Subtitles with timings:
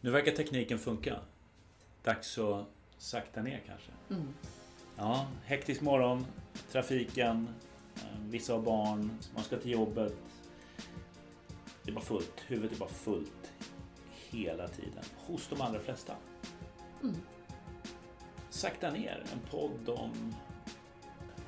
[0.00, 1.20] Nu verkar tekniken funka.
[2.02, 2.66] Dags att
[2.98, 3.92] sakta ner kanske.
[4.10, 4.28] Mm.
[4.96, 6.26] Ja, hektisk morgon,
[6.72, 7.48] trafiken,
[7.96, 10.16] eh, vissa har barn, man ska till jobbet.
[11.82, 12.40] Det är bara fullt.
[12.46, 13.52] Huvudet är bara fullt
[14.30, 15.04] hela tiden.
[15.26, 16.16] Hos de allra flesta.
[17.02, 17.16] Mm.
[18.50, 19.24] Sakta ner.
[19.32, 20.34] En podd om...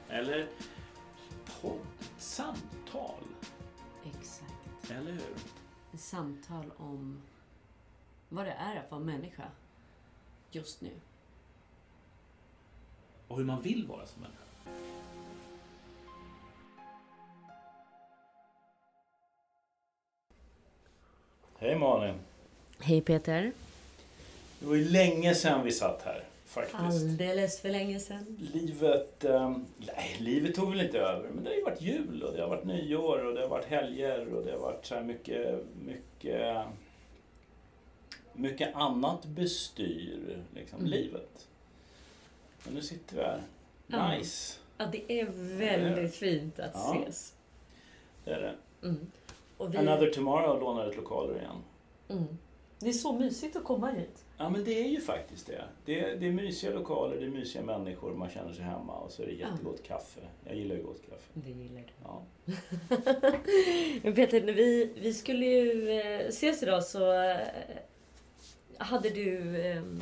[0.08, 0.48] Eller
[1.60, 1.80] podd,
[2.18, 3.24] samtal.
[4.04, 4.90] Exakt.
[4.90, 5.34] Eller hur?
[5.98, 7.22] Samtal om
[8.32, 9.44] vad det är att vara människa
[10.50, 10.90] just nu.
[13.28, 14.42] Och hur man vill vara som människa.
[21.58, 22.14] Hej Malin!
[22.78, 23.52] Hej Peter.
[24.58, 26.74] Det var ju länge sedan vi satt här faktiskt.
[26.74, 28.48] Alldeles för länge sedan.
[28.52, 32.32] Livet, eh, nej, livet tog väl inte över, men det har ju varit jul och
[32.32, 35.02] det har varit nyår och det har varit helger och det har varit så här
[35.02, 36.56] mycket, mycket,
[38.34, 40.90] mycket annat bestyr liksom, Mm.
[40.90, 41.48] livet.
[42.64, 43.42] Men nu sitter vi här.
[43.86, 44.10] Ja.
[44.16, 44.58] Nice!
[44.78, 45.26] Ja, det är
[45.58, 46.96] väldigt fint att Ja.
[47.04, 47.34] ses.
[48.24, 48.86] Det är det.
[48.88, 49.06] Mm.
[49.56, 51.56] Och vi, Another Tomorrow lånar ett lokaler igen.
[52.08, 52.38] mm.
[52.78, 54.24] Det är så mysigt att komma hit.
[54.38, 55.64] Ja men det är ju faktiskt det.
[55.84, 59.10] Det är, det är mysiga lokaler, det är mysiga människor, man känner sig hemma och
[59.12, 60.20] så är det jättegott kaffe.
[60.46, 61.30] Jag gillar ju gott kaffe.
[61.34, 61.92] Det gillar du.
[62.04, 62.22] Ja.
[64.02, 67.36] Men Peter, vi, vi skulle ju eh, ses idag så eh,
[68.82, 69.62] hade du...
[69.62, 70.00] Ehm,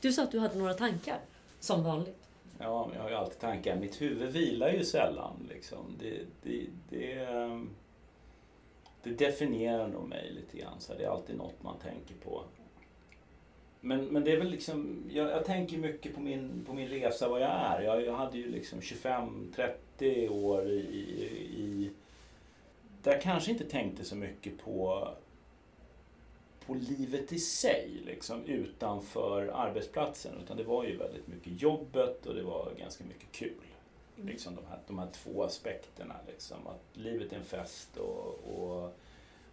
[0.00, 1.18] du sa att du hade några tankar,
[1.60, 2.28] som vanligt.
[2.58, 3.76] Ja, jag har ju alltid tankar.
[3.76, 5.48] Mitt huvud vilar ju sällan.
[5.48, 5.96] Liksom.
[6.00, 7.70] Det, det, det, ehm,
[9.02, 10.80] det definierar nog mig lite grann.
[10.80, 12.42] Så det är alltid något man tänker på.
[13.84, 17.28] Men, men det är väl liksom, jag, jag tänker mycket på min, på min resa,
[17.28, 17.80] vad jag är.
[17.80, 21.24] Jag, jag hade ju liksom 25-30 år i, i,
[21.56, 21.90] i...
[23.02, 25.08] Där jag kanske inte tänkte så mycket på
[26.66, 30.34] på livet i sig, liksom, utanför arbetsplatsen.
[30.44, 33.66] Utan det var ju väldigt mycket jobbet och det var ganska mycket kul.
[34.16, 34.28] Mm.
[34.28, 36.14] Liksom de, här, de här två aspekterna.
[36.26, 38.98] Liksom, att livet är en fest och, och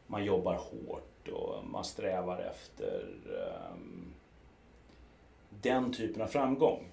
[0.07, 4.13] man jobbar hårt och man strävar efter ehm,
[5.49, 6.91] den typen av framgång.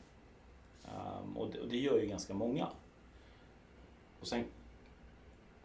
[0.84, 2.68] Ehm, och, det, och det gör ju ganska många.
[4.20, 4.44] Och sen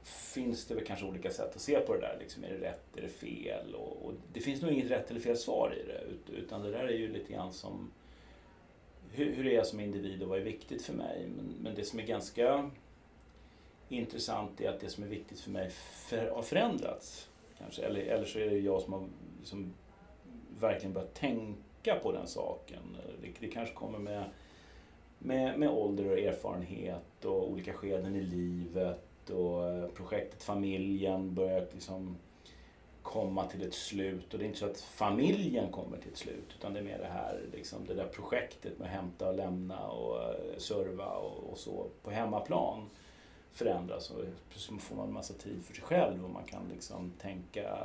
[0.04, 2.18] finns det väl kanske olika sätt att se på det där.
[2.20, 3.76] Liksom, är det rätt, är det fel?
[3.76, 6.34] Och, och det finns nog inget rätt eller fel svar i det.
[6.34, 7.92] Utan det där är ju lite grann som
[9.12, 11.30] hur, hur är jag som individ och vad är viktigt för mig?
[11.36, 12.70] Men, men det som är ganska
[13.90, 15.70] intressant är att det som är viktigt för mig
[16.10, 17.30] för, har förändrats.
[17.58, 17.82] Kanske.
[17.82, 19.08] Eller, eller så är det jag som har
[19.40, 19.74] liksom
[20.60, 22.98] verkligen börjat tänka på den saken.
[23.22, 24.24] Det, det kanske kommer med,
[25.20, 31.68] med, med ålder och erfarenhet och olika skeden i livet och eh, projektet familjen börjar
[31.74, 32.18] liksom
[33.02, 34.34] komma till ett slut.
[34.34, 36.98] Och det är inte så att familjen kommer till ett slut utan det är mer
[36.98, 41.52] det här liksom, det där projektet med att hämta och lämna och eh, serva och,
[41.52, 42.90] och så på hemmaplan
[43.52, 44.24] förändras och
[44.56, 47.78] så får man en massa tid för sig själv och man kan liksom tänka,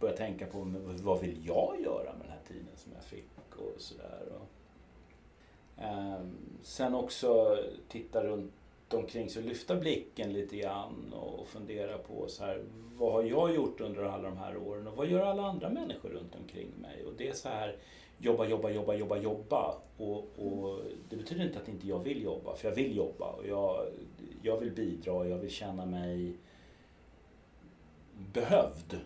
[0.00, 3.80] börja tänka på vad vill jag göra med den här tiden som jag fick och
[3.80, 4.22] sådär.
[5.76, 8.52] Ehm, sen också titta runt
[8.96, 12.62] omkring sig, och lyfta blicken lite grann och fundera på så här,
[12.96, 16.08] vad har jag gjort under alla de här åren och vad gör alla andra människor
[16.08, 17.04] runt omkring mig?
[17.04, 17.76] Och det är så här,
[18.18, 19.74] jobba, jobba, jobba, jobba, jobba.
[19.96, 23.46] Och, och det betyder inte att inte jag vill jobba, för jag vill jobba och
[23.46, 23.86] jag,
[24.42, 26.36] jag vill bidra, jag vill känna mig
[28.32, 29.00] behövd.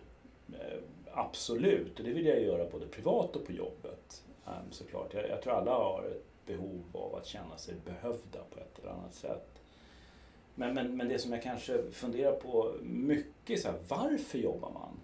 [0.53, 0.79] Eh,
[1.11, 4.23] absolut, och det vill jag göra både privat och på jobbet.
[4.45, 5.13] Ehm, såklart.
[5.13, 8.91] Jag, jag tror alla har ett behov av att känna sig behövda på ett eller
[8.91, 9.58] annat sätt.
[10.59, 14.71] Men, men, men det som jag kanske funderar på mycket är så här, varför jobbar
[14.71, 14.99] man?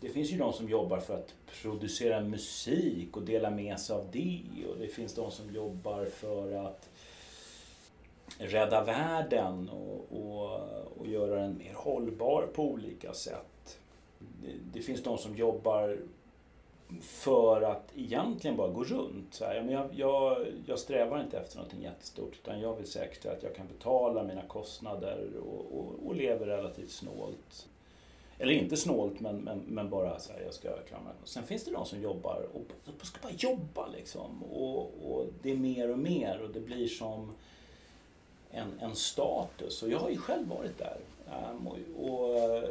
[0.00, 4.06] Det finns ju de som jobbar för att producera musik och dela med sig av
[4.12, 4.42] det.
[4.68, 6.88] Och det finns de som jobbar för att
[8.38, 10.60] rädda världen och, och,
[10.98, 13.78] och göra den mer hållbar på olika sätt.
[14.18, 15.98] Det, det finns de som jobbar
[17.00, 19.34] för att egentligen bara gå runt.
[19.34, 23.42] Så här, jag, jag, jag strävar inte efter någonting jättestort utan jag vill säkerställa att
[23.42, 27.68] jag kan betala mina kostnader och, och, och lever relativt snålt.
[28.38, 31.12] Eller inte snålt men, men, men bara så här, jag ska klara mig.
[31.24, 34.42] Sen finns det de som jobbar och de ska bara jobba liksom.
[34.42, 37.32] Och, och det är mer och mer och det blir som
[38.50, 39.82] en, en status.
[39.82, 40.98] Och jag har ju själv varit där.
[41.30, 41.78] Ehm, och,
[42.10, 42.62] och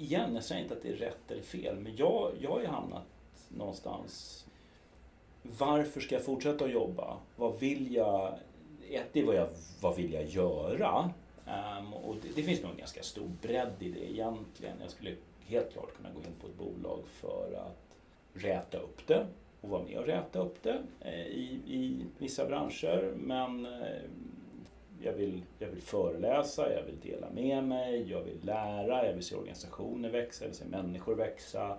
[0.00, 2.66] igen, jag säger inte att det är rätt eller fel, men jag, jag har ju
[2.66, 3.02] hamnat
[3.48, 4.46] någonstans.
[5.42, 7.16] Varför ska jag fortsätta att jobba?
[7.36, 8.34] Vad vill jag?
[8.90, 9.48] Ett, det är vad, jag,
[9.80, 11.10] vad vill jag göra?
[11.46, 14.76] Um, och det, det finns nog en ganska stor bredd i det egentligen.
[14.80, 15.14] Jag skulle
[15.46, 17.96] helt klart kunna gå in på ett bolag för att
[18.42, 19.26] räta upp det
[19.60, 23.14] och vara med och räta upp det eh, i, i vissa branscher.
[23.16, 24.02] Men eh,
[25.02, 29.24] jag vill, jag vill föreläsa, jag vill dela med mig, jag vill lära, jag vill
[29.24, 31.78] se organisationer växa, jag vill se människor växa,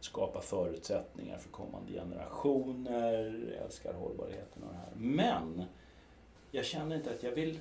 [0.00, 4.92] skapa förutsättningar för kommande generationer, jag älskar hållbarheten och det här.
[4.96, 5.64] Men
[6.50, 7.58] jag känner inte att jag vill,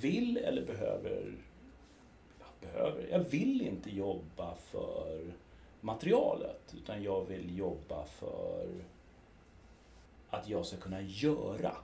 [0.00, 1.34] vill eller behöver,
[2.38, 5.32] jag behöver, jag vill inte jobba för
[5.80, 8.68] materialet utan jag vill jobba för
[10.30, 11.76] att jag ska kunna göra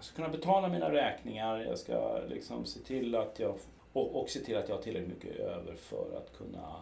[0.00, 3.54] jag ska kunna betala mina räkningar, jag ska liksom se till att jag
[3.92, 6.74] och, och se till att jag har tillräckligt mycket över för att kunna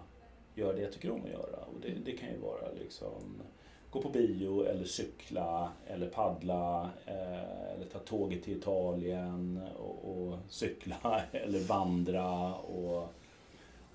[0.54, 1.58] göra det jag tycker om att göra.
[1.74, 3.42] Och det, det kan ju vara liksom
[3.90, 10.38] gå på bio eller cykla eller paddla eh, eller ta tåget till Italien och, och
[10.48, 13.14] cykla eller vandra och,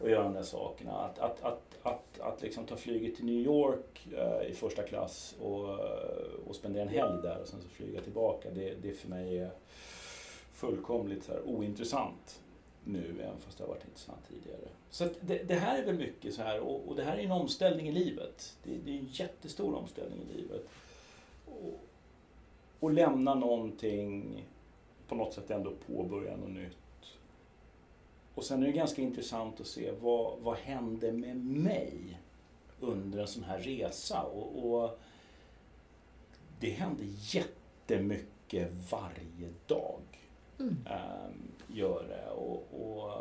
[0.03, 0.91] och göra de där sakerna.
[0.91, 5.35] Att, att, att, att, att liksom ta flyget till New York eh, i första klass
[5.41, 8.49] och, eh, och spendera en helg där och sen så flyga tillbaka.
[8.51, 9.51] Det, det för mig är
[10.53, 12.41] fullkomligt så här ointressant
[12.83, 14.67] nu, även fast det har varit intressant tidigare.
[14.89, 17.31] Så det, det, här är väl mycket så här, och, och, det här är en
[17.31, 18.57] omställning i livet.
[18.63, 20.67] Det, det är en jättestor omställning i livet.
[21.45, 21.79] Och,
[22.79, 24.43] och lämna någonting,
[25.07, 26.77] på något sätt ändå påbörja något nytt.
[28.35, 32.19] Och sen är det ganska intressant att se vad, vad hände med mig
[32.79, 34.21] under en sån här resa.
[34.21, 34.99] Och, och
[36.59, 40.01] det hände jättemycket varje dag.
[40.59, 40.77] Mm.
[40.85, 42.31] Um, gör det.
[42.31, 43.11] Och, och,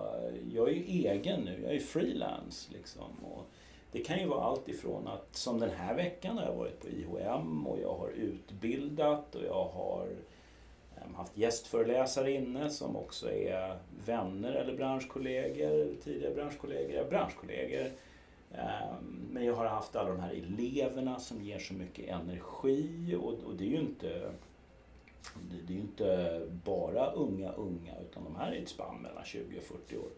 [0.53, 2.69] jag är ju egen nu, jag är frilans.
[2.73, 3.25] Liksom.
[3.25, 3.47] Och
[3.93, 6.89] det kan ju vara allt ifrån att, som den här veckan har jag varit på
[6.89, 10.09] IHM och jag har utbildat och jag har
[11.05, 17.87] Ehm, haft gästföreläsare inne som också är vänner eller branschkollegor, tidigare branschkollegor, branschkollegor.
[18.55, 23.33] Ehm, men jag har haft alla de här eleverna som ger så mycket energi och,
[23.33, 24.33] och det är ju inte
[25.51, 29.59] det är ju inte bara unga unga utan de här är ett spann mellan 20
[29.59, 30.11] och 40 år.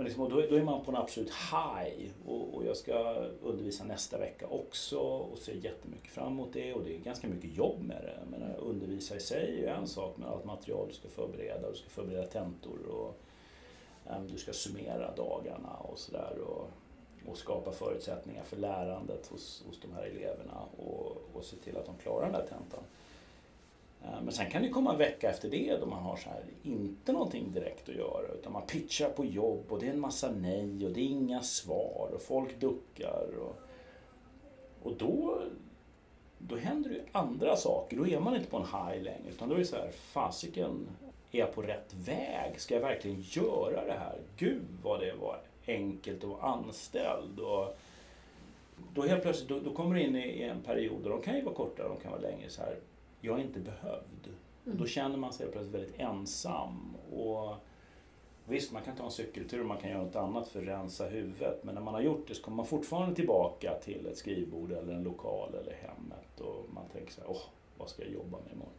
[0.00, 3.84] Men liksom, då, då, är man på en absolut high och, och, jag ska undervisa
[3.84, 7.82] nästa vecka också och ser jättemycket fram emot det och det är ganska mycket jobb
[7.82, 8.18] med det.
[8.20, 11.76] Jag menar, undervisa i sig är en sak med allt material du ska förbereda, du
[11.76, 13.20] ska förbereda tentor och
[14.10, 16.70] äm, du ska summera dagarna och sådär och,
[17.30, 21.86] och skapa förutsättningar för lärandet hos, hos de här eleverna och, och se till att
[21.86, 22.84] de klarar den där tentan.
[24.04, 26.44] Eh, men sen kan det komma en vecka efter det då man har så här,
[26.62, 30.30] inte någonting direkt att göra utan man pitchar på jobb och det är en massa
[30.30, 33.26] nej och det är inga svar och folk duckar.
[33.38, 33.60] Och,
[34.82, 35.42] och då,
[36.38, 37.96] då händer det ju andra saker.
[37.96, 40.88] Då är man inte på en high längre utan då är det så här, fasiken,
[41.32, 42.60] är jag på rätt väg?
[42.60, 44.18] Ska jag verkligen göra det här?
[44.36, 47.40] Gud vad det var enkelt att vara anställd.
[47.40, 47.78] Och
[48.94, 51.42] då helt plötsligt då, då kommer du in i en period, och de kan ju
[51.42, 52.50] vara kortare, de kan vara längre.
[52.50, 52.76] så här
[53.20, 54.28] jag är inte behövd.
[54.66, 54.78] Mm.
[54.78, 56.96] Då känner man sig plötsligt väldigt ensam.
[57.12, 57.54] Och
[58.50, 61.04] Visst, man kan ta en cykeltur och man kan göra något annat för att rensa
[61.04, 61.64] huvudet.
[61.64, 64.92] Men när man har gjort det så kommer man fortfarande tillbaka till ett skrivbord eller
[64.92, 66.40] en lokal eller hemmet.
[66.40, 67.42] Och man tänker så här, åh,
[67.78, 68.72] vad ska jag jobba med imorgon?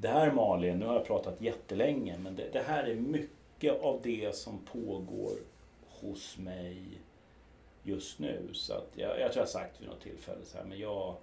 [0.00, 4.36] Där Malin, nu har jag pratat jättelänge, men det, det här är mycket av det
[4.36, 5.32] som pågår
[6.00, 6.82] hos mig
[7.82, 8.48] just nu.
[8.52, 11.14] Så att jag, jag tror jag har sagt vid något tillfälle så här, men jag,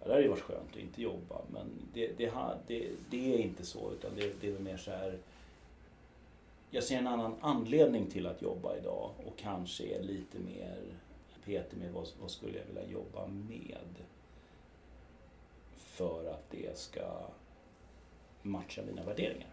[0.00, 2.32] Ja, det hade ju varit skönt att inte jobba men det, det,
[2.66, 5.18] det, det är inte så utan det, det är mer så här
[6.70, 10.78] jag ser en annan anledning till att jobba idag och kanske är lite mer
[11.44, 14.04] petig med vad, vad skulle jag vilja jobba med
[15.76, 17.26] för att det ska
[18.42, 19.48] matcha mina värderingar.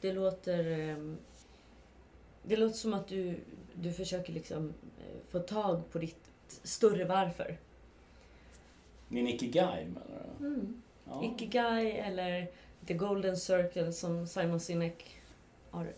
[0.00, 1.18] Det låter ehm,
[2.42, 3.40] det låter som att du,
[3.74, 6.30] du försöker liksom eh, få tag på ditt
[6.62, 7.58] större varför.
[9.08, 10.46] Min ikigai menar du?
[10.46, 10.82] Mm.
[11.04, 11.24] Ja.
[11.24, 12.50] Ikigai eller
[12.86, 15.20] The Golden Circle som Simon Sinek
[15.70, 15.92] har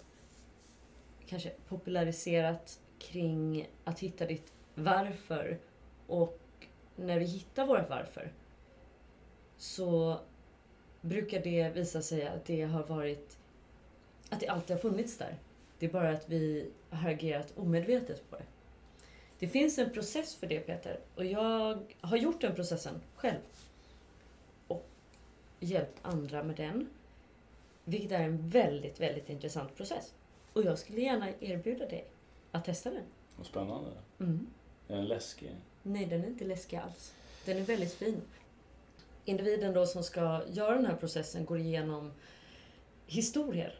[1.26, 5.58] kanske populariserat kring att hitta ditt varför.
[6.06, 6.40] Och
[6.96, 8.32] när vi hittar vårt varför
[9.56, 10.20] så
[11.00, 13.38] brukar det visa sig att det har varit
[14.30, 15.38] att det alltid har funnits där.
[15.78, 18.44] Det är bara att vi har agerat omedvetet på det.
[19.38, 23.40] Det finns en process för det Peter och jag har gjort den processen själv.
[24.68, 24.86] Och
[25.60, 26.88] hjälpt andra med den.
[27.84, 30.14] Vilket är en väldigt, väldigt intressant process.
[30.52, 32.06] Och jag skulle gärna erbjuda dig
[32.52, 33.04] att testa den.
[33.36, 33.90] Vad spännande.
[34.20, 34.46] Mm.
[34.88, 35.56] Är den läskig?
[35.82, 37.14] Nej, den är inte läskig alls.
[37.44, 38.20] Den är väldigt fin.
[39.24, 42.12] individen då som ska göra den här processen går igenom
[43.06, 43.78] historier.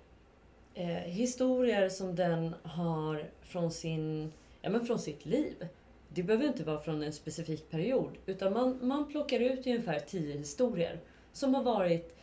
[0.74, 5.68] Eh, historier som den har från, sin, ja, men från sitt liv.
[6.08, 8.18] Det behöver inte vara från en specifik period.
[8.26, 11.00] Utan man, man plockar ut ungefär tio historier
[11.32, 12.16] som har varit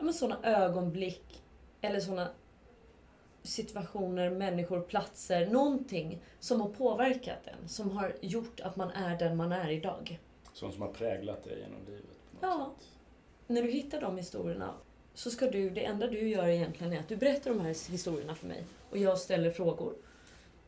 [0.00, 1.42] ja, sådana ögonblick
[1.80, 2.28] eller sådana
[3.42, 7.68] situationer, människor, platser, någonting som har påverkat en.
[7.68, 10.20] Som har gjort att man är den man är idag.
[10.52, 12.04] Sånt som har präglat dig genom livet?
[12.40, 12.74] Ja.
[12.78, 12.88] Sätt.
[13.46, 14.74] När du hittar de historierna
[15.14, 18.34] så ska du, det enda du gör egentligen är att du berättar de här historierna
[18.34, 18.64] för mig.
[18.90, 19.94] Och jag ställer frågor.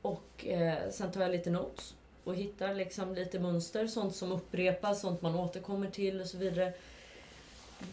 [0.02, 1.94] Och eh, sen tar jag lite notes
[2.24, 6.72] och hittar liksom lite mönster, sånt som upprepas, sånt man återkommer till och så vidare.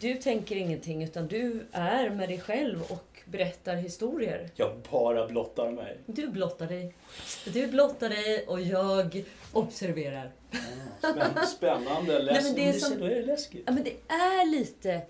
[0.00, 4.50] Du tänker ingenting utan du är med dig själv och berättar historier.
[4.56, 5.98] Jag bara blottar mig.
[6.06, 6.94] Du blottar dig.
[7.44, 10.32] Du blottar dig och jag observerar.
[11.00, 12.18] Ah, spännande.
[12.22, 13.62] Läs Nej, men det är, som, då är det läskigt.
[13.66, 15.02] Ja, men det är lite...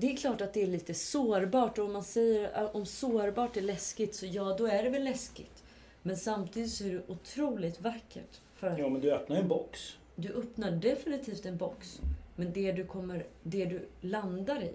[0.00, 3.60] Det är klart att det är lite sårbart och om man säger om sårbart är
[3.60, 5.64] läskigt så ja, då är det väl läskigt.
[6.02, 8.40] Men samtidigt så är det otroligt vackert.
[8.54, 9.96] För ja, men du öppnar en box.
[10.16, 12.00] Du öppnar definitivt en box.
[12.36, 14.74] Men det du, kommer, det du landar i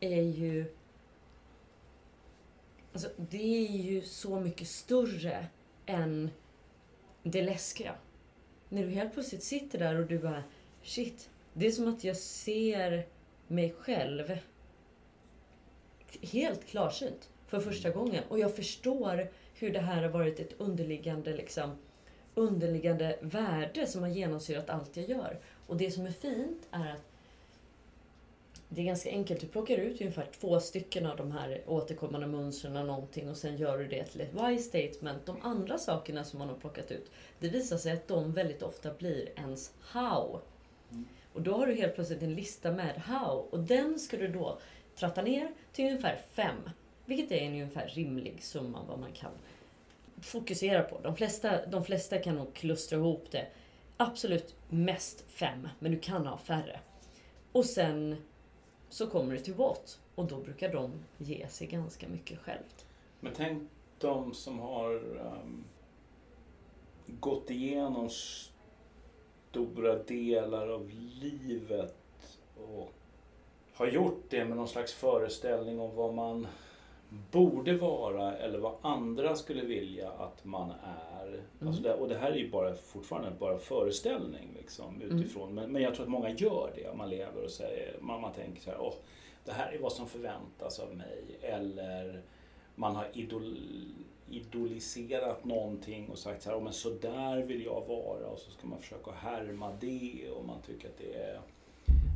[0.00, 0.64] är ju...
[2.92, 5.46] Alltså, det är ju så mycket större
[5.86, 6.30] än
[7.22, 7.94] det läskiga.
[8.68, 10.42] När du helt plötsligt sitter där och du bara
[10.82, 13.06] Shit, det är som att jag ser
[13.48, 14.38] mig själv
[16.22, 18.24] helt klarsynt för första gången.
[18.28, 21.70] Och jag förstår hur det här har varit ett underliggande, liksom,
[22.34, 25.38] underliggande värde som har genomsyrat allt jag gör.
[25.66, 27.04] Och det som är fint är att
[28.68, 29.40] det är ganska enkelt.
[29.40, 33.78] Du plockar ut ungefär två stycken av de här återkommande mönstren någonting och sen gör
[33.78, 35.26] du det till ett why statement.
[35.26, 37.10] De andra sakerna som man har plockat ut,
[37.40, 40.40] det visar sig att de väldigt ofta blir ens how.
[41.36, 44.58] Och då har du helt plötsligt en lista med how och den ska du då
[44.94, 46.70] tratta ner till ungefär fem.
[47.04, 49.30] Vilket är en ungefär rimlig summa vad man kan
[50.20, 51.00] fokusera på.
[51.02, 53.46] De flesta, de flesta kan nog klustra ihop det.
[53.96, 56.80] Absolut mest fem, men du kan ha färre.
[57.52, 58.16] Och sen
[58.88, 62.86] så kommer du till what och då brukar de ge sig ganska mycket självt.
[63.20, 65.64] Men tänk de som har um,
[67.06, 68.08] gått igenom
[69.56, 71.96] stora delar av livet
[72.56, 72.92] och
[73.74, 76.46] har gjort det med någon slags föreställning om vad man
[77.30, 81.28] borde vara eller vad andra skulle vilja att man är.
[81.28, 81.68] Mm.
[81.68, 85.18] Alltså det, och det här är ju bara, fortfarande bara föreställning liksom, mm.
[85.18, 85.42] utifrån.
[85.42, 85.54] Mm.
[85.54, 86.96] Men, men jag tror att många gör det.
[86.96, 88.94] Man lever och säger, man, man tänker så här, Åh,
[89.44, 91.38] det här är vad som förväntas av mig.
[91.40, 92.22] Eller
[92.74, 93.58] man har idol,
[94.30, 98.26] idoliserat någonting och sagt så här, men så där vill jag vara.
[98.26, 101.40] Och så ska man försöka härma det och man tycker att det, är,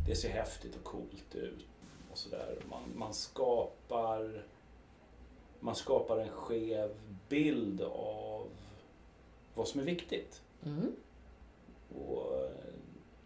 [0.06, 1.66] det ser häftigt och coolt ut.
[2.10, 2.58] Och så där.
[2.70, 4.42] Man, man skapar
[5.60, 6.94] man skapar en skev
[7.28, 8.46] bild av
[9.54, 10.42] vad som är viktigt.
[10.66, 10.92] Mm.
[11.94, 12.50] Och eh,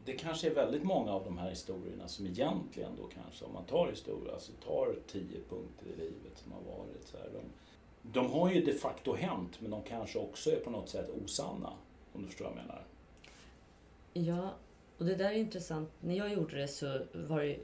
[0.04, 3.64] det kanske är väldigt många av de här historierna som egentligen då kanske, om man
[3.64, 7.40] tar historia, alltså tar tio punkter i livet som har varit så här, de,
[8.12, 11.72] de har ju de facto hänt men de kanske också är på något sätt osanna.
[12.12, 12.84] Om du förstår vad jag menar?
[14.12, 14.54] Ja,
[14.98, 15.90] och det där är intressant.
[16.00, 17.58] När jag gjorde det så var det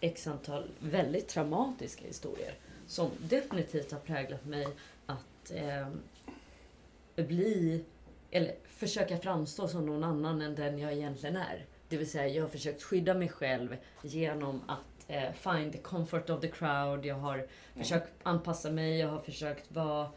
[0.00, 2.54] x antal väldigt traumatiska historier
[2.86, 4.68] som definitivt har präglat mig
[5.06, 5.88] att eh,
[7.24, 7.84] bli,
[8.30, 11.66] eller försöka framstå som någon annan än den jag egentligen är.
[11.88, 16.30] Det vill säga, jag har försökt skydda mig själv genom att eh, find the comfort
[16.30, 17.04] of the crowd.
[17.04, 17.48] Jag har mm.
[17.76, 20.08] försökt anpassa mig, jag har försökt vara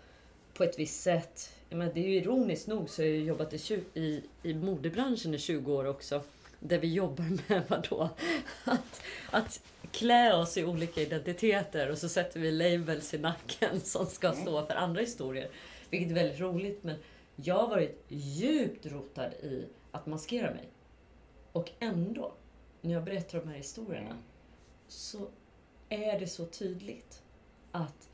[0.53, 1.53] på ett visst sätt.
[1.69, 5.37] Men det är ju ironiskt nog så har jag jobbat i, i, i modebranschen i
[5.37, 6.21] 20 år också.
[6.59, 8.09] Där vi jobbar med vadå?
[8.65, 9.01] Att,
[9.31, 14.31] att klä oss i olika identiteter och så sätter vi labels i nacken som ska
[14.31, 15.49] stå för andra historier.
[15.89, 16.95] Vilket är väldigt roligt men
[17.35, 20.69] jag har varit djupt rotad i att maskera mig.
[21.51, 22.33] Och ändå,
[22.81, 24.17] när jag berättar de här historierna,
[24.87, 25.27] så
[25.89, 27.21] är det så tydligt
[27.71, 28.09] att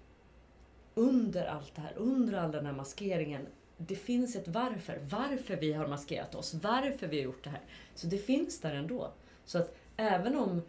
[0.96, 5.00] under allt det här, under all den här maskeringen, det finns ett varför.
[5.10, 7.62] Varför vi har maskerat oss, varför vi har gjort det här.
[7.96, 9.12] Så det finns där ändå.
[9.46, 10.62] Så att även om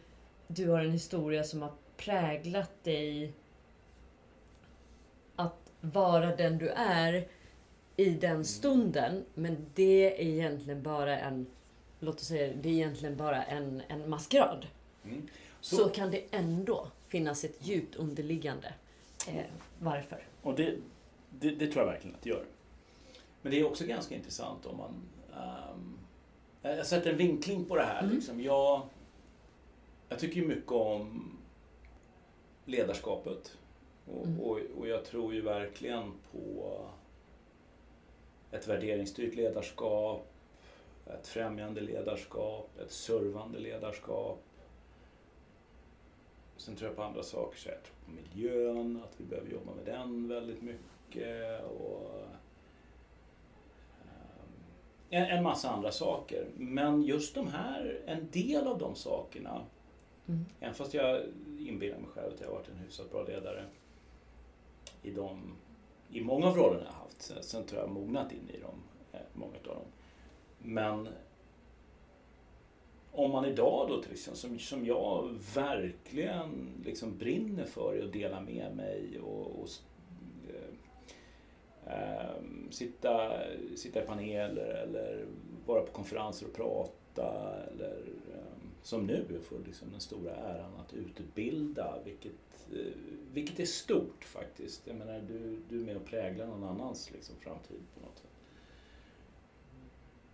[0.47, 3.33] du har en historia som har präglat dig
[5.37, 7.29] att vara den du är
[7.97, 8.45] i den mm.
[8.45, 9.25] stunden.
[9.35, 11.47] Men det är egentligen bara en,
[12.01, 14.67] låt oss säga, det är egentligen bara en, en maskerad.
[15.05, 15.29] Mm.
[15.65, 18.75] Så, så, kan det ändå finnas ett djupt underliggande
[19.29, 19.45] eh,
[19.79, 20.27] varför.
[20.43, 20.77] Och det,
[21.31, 22.45] det, det, tror jag verkligen att det gör.
[23.43, 24.95] Men det är också ganska intressant om man...
[25.73, 25.99] Um,
[26.63, 28.03] jag sätter en vinkling på det här.
[28.03, 28.15] Mm.
[28.15, 28.41] Liksom.
[28.41, 28.83] Jag,
[30.09, 31.31] jag tycker ju mycket om
[32.65, 33.57] ledarskapet.
[34.07, 34.41] Och, Mm.
[34.41, 36.77] och, och jag tror ju verkligen på
[38.51, 40.27] ett värderingsstyrt ledarskap,
[41.07, 44.43] ett främjande ledarskap, ett servande ledarskap.
[46.57, 49.75] Sen tror jag på andra saker, så jag tror på miljön, att vi behöver jobba
[49.75, 51.65] med den väldigt mycket.
[51.65, 52.11] Och,
[54.03, 54.61] ehm,
[55.11, 56.47] en, en massa andra saker.
[56.57, 59.63] Men just de här, en del av de sakerna,
[60.27, 60.45] Mm.
[60.61, 61.23] även fast jag
[61.59, 63.65] inbillar mig själv att jag har varit en hyfsat bra ledare
[65.03, 65.57] i, de,
[66.11, 67.23] i många av rollerna jag har haft.
[67.23, 68.83] Sen, sen tror jag jag har mognat in i dem,
[69.13, 69.83] eh, många av dem.
[70.59, 71.09] Men
[73.15, 78.13] om man idag då till exempel, som, som jag verkligen liksom brinner för är att
[78.13, 79.69] dela med mig och, och
[80.49, 82.37] eh, eh,
[82.71, 83.33] sitta,
[83.77, 85.27] sitta i paneler eller
[85.67, 87.97] vara på konferenser och prata eller
[88.35, 92.93] eh, som nu får liksom den stora äran att utbilda vilket, eh,
[93.33, 94.87] vilket är stort faktiskt.
[94.87, 98.34] Jag menar, du, du är med och präglar någon annans liksom, framtid på något sätt.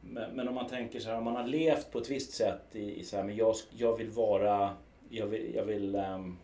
[0.00, 2.62] Men, men om man tänker så här, om man har levt på ett visst sätt
[2.73, 4.76] i, i så här, men jag, jag vill vara,
[5.09, 6.38] jag vill, jag vill, um,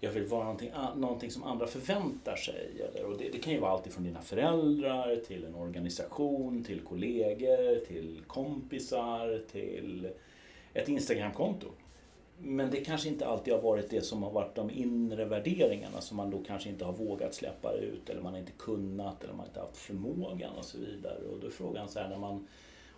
[0.00, 2.70] jag vill vara någonting, någonting som andra förväntar sig.
[2.88, 6.80] Eller, och det, det kan ju vara allt ifrån dina föräldrar till en organisation, till
[6.80, 10.08] kollegor, till kompisar, till
[10.74, 11.66] ett Instagramkonto.
[12.42, 16.16] Men det kanske inte alltid har varit det som har varit de inre värderingarna som
[16.16, 19.60] man då kanske inte har vågat släppa ut eller man inte kunnat eller man inte
[19.60, 21.18] haft förmågan och så vidare.
[21.32, 22.46] Och då är frågan så här när man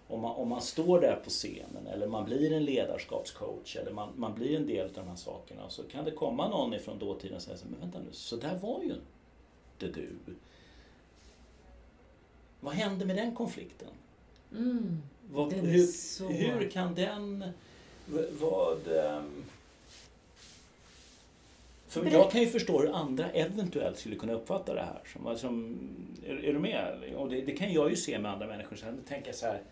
[0.08, 4.08] om man, om man står där på scenen eller man blir en ledarskapscoach eller man,
[4.16, 7.36] man blir en del av de här sakerna så kan det komma någon ifrån dåtiden
[7.36, 8.94] och säga så här, men vänta nu, så där var ju
[9.80, 10.10] inte du.
[12.60, 13.88] Vad hände med den konflikten?
[14.52, 15.02] Mm.
[15.30, 17.44] Vad, Den hur, så- hur kan den...
[18.40, 18.88] Vad...
[18.96, 19.44] ehm,
[21.86, 25.00] För jag kan ju förstå hur andra eventuellt skulle kunna uppfatta det här.
[25.12, 25.78] Som, som,
[26.26, 27.14] är, är du med?
[27.16, 28.76] Och det, det kan jag ju se med andra människor.
[28.76, 29.62] Så jag tänker så här,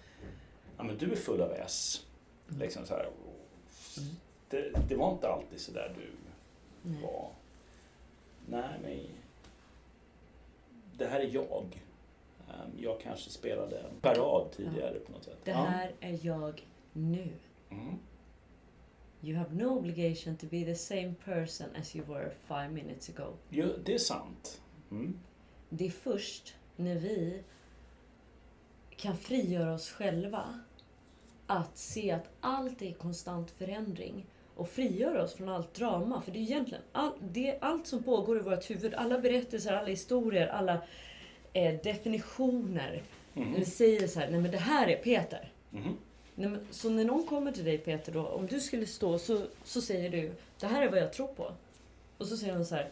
[0.76, 2.06] ja men du är full av S.
[2.60, 3.08] Liksom så här,
[3.98, 4.14] Mm.
[4.48, 6.10] det, det var inte alltid så där du
[6.90, 7.02] Nej.
[7.02, 7.28] var.
[8.46, 8.98] Nej, men
[10.98, 11.82] det här är jag.
[12.48, 15.38] Ehm, Jag kanske spelade en parad tidigare på något sätt.
[15.44, 17.28] Det här är jag nu.
[17.68, 17.76] Ja.
[17.76, 17.94] Mm.
[19.22, 23.32] You have no obligation to be the same person as you were five minutes ago.
[23.48, 24.60] Jo, det är sant.
[24.90, 25.18] Mm.
[25.68, 27.42] Det är först när vi
[28.96, 30.60] kan frigöra oss själva
[31.46, 36.22] att se att allt är konstant förändring och frigöra oss från allt drama.
[36.22, 39.88] För det är egentligen all, det, allt som pågår i vårt huvud, alla berättelser, alla
[39.88, 40.82] historier, alla
[41.52, 43.02] eh, definitioner.
[43.32, 45.52] När vi säger så här, nej men det här är Peter.
[45.70, 45.96] Mhm.
[46.70, 50.10] Så när någon kommer till dig Peter då, om du skulle stå så, så säger
[50.10, 51.52] du det här är vad jag tror på.
[52.18, 52.90] Och så säger de så här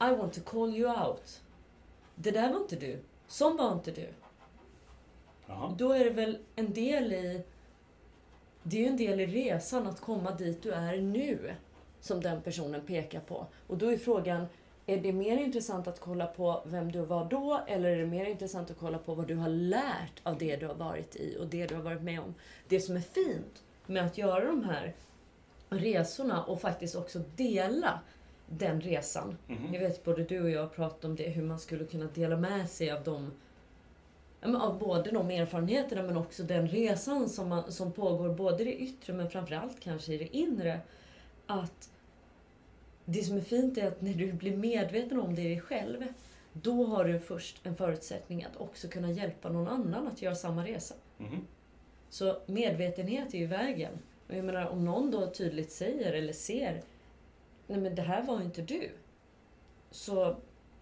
[0.00, 1.40] I want to call you out.
[2.14, 2.98] Det där var inte du.
[3.26, 4.08] Som var inte du.
[5.46, 5.74] Jaha.
[5.78, 7.42] Då är det väl en del i
[8.62, 11.54] det är ju en del i resan att komma dit du är nu.
[12.00, 13.46] Som den personen pekar på.
[13.66, 14.46] Och då är frågan,
[14.88, 18.24] är det mer intressant att kolla på vem du var då eller är det mer
[18.24, 21.46] intressant att kolla på vad du har lärt av det du har varit i och
[21.46, 22.34] det du har varit med om?
[22.68, 24.94] Det som är fint med att göra de här
[25.68, 28.00] resorna och faktiskt också dela
[28.46, 29.38] den resan.
[29.46, 29.74] Mhm.
[29.74, 32.36] Jag vet både du och jag har pratat om det, hur man skulle kunna dela
[32.36, 33.30] med sig av de
[34.42, 38.74] av både de erfarenheterna men också den resan som, man, som pågår både i det
[38.74, 40.80] yttre men framförallt kanske i det inre.
[41.46, 41.90] Att
[43.10, 46.04] det som är fint är att när du blir medveten om det i dig själv
[46.52, 50.66] då har du först en förutsättning att också kunna hjälpa någon annan att göra samma
[50.66, 50.94] resa.
[51.18, 51.46] Mhm.
[52.10, 53.92] Så medvetenhet är ju vägen.
[54.28, 56.82] Och jag menar, om någon då tydligt säger eller ser
[57.66, 58.90] Nej men det här var inte du.
[59.90, 60.36] Så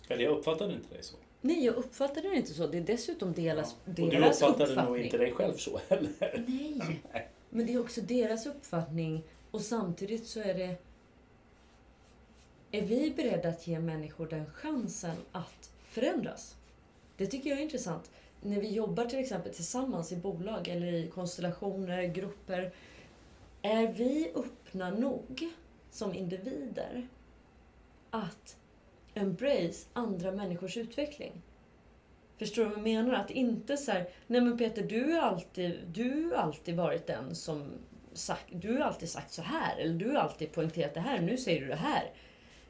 [0.08, 1.16] Eller jag uppfattade inte dig så.
[1.40, 2.66] nej, jag uppfattade det inte så.
[2.66, 4.84] Det är dessutom deras, Och du uppfattade uppfattning.
[4.84, 6.44] nog inte dig själv så heller.
[6.46, 10.76] Nej, men det är också deras uppfattning och samtidigt så är det...
[12.76, 16.56] Är vi beredda att ge människor den chansen att förändras?
[17.16, 18.10] Det tycker jag är intressant.
[18.40, 22.72] När vi jobbar till exempel tillsammans i bolag eller i konstellationer, grupper.
[23.62, 25.48] Är vi öppna nog
[25.90, 27.08] som individer
[28.10, 28.56] att
[29.14, 31.42] embrace andra människors utveckling?
[32.38, 33.14] Förstår du vad jag menar?
[33.14, 37.34] Att inte så här, nej men Peter, du har alltid, du har alltid varit den
[37.34, 37.70] som
[38.12, 41.36] sagt, du har alltid sagt så här, eller du har alltid poängterat det här, nu
[41.36, 42.12] säger du det här.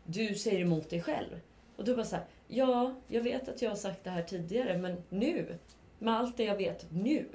[0.06, 1.40] Du säger emot dig själv.
[1.76, 4.78] Och då bara så här, ja, jag vet att jag har sagt det här tidigare,
[4.78, 5.58] men nu,
[5.98, 7.28] med allt det jag vet nu,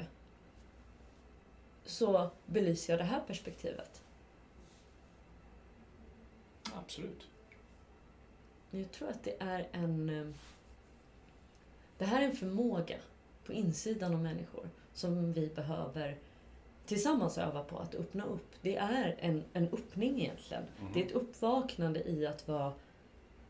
[1.84, 4.02] så belyser jag det här perspektivet.
[6.76, 7.28] Absolut.
[8.72, 10.10] Jag tror att det är en...
[10.10, 10.28] eh,
[11.98, 12.96] Det här är en förmåga
[13.46, 16.18] på insidan av människor som vi behöver
[16.86, 18.56] tillsammans öva på att öppna upp.
[18.62, 20.63] Det är en, en öppning egentligen.
[20.80, 20.89] Mhm.
[20.94, 22.74] Det är ett uppvaknande i att vara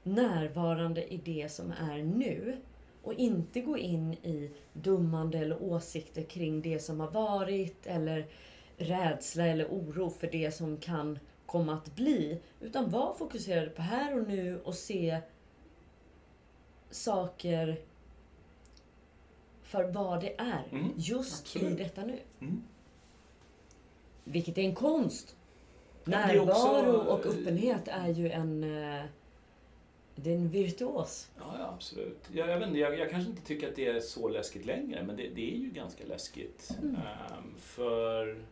[0.04, 2.58] närvarande i det som är nu.
[3.04, 8.26] Och inte gå in i dummande eller åsikter kring det som har varit eller
[8.78, 12.42] rädsla eller oro för det som kan komma att bli.
[12.60, 15.20] Utan var fokuserade på här och nu och se
[16.90, 17.82] saker
[19.64, 20.68] för vad det är.
[20.72, 21.80] Mm, Just absolut.
[21.80, 22.20] i detta nu.
[22.42, 22.64] Mm.
[24.32, 25.36] Vilket är en konst.
[26.00, 28.64] Också- Närvaro och öppenhet är ju en...
[28.64, 29.04] eh,
[30.16, 31.30] Det är en virtuos.
[31.38, 32.30] Ja, ja absolut.
[32.34, 35.04] Jag, jag, vet inte, jag, jag kanske inte tycker att det är så läskigt längre,
[35.04, 36.72] men det, det är ju ganska läskigt.
[36.82, 36.96] Mm.
[36.96, 38.46] Ehm, för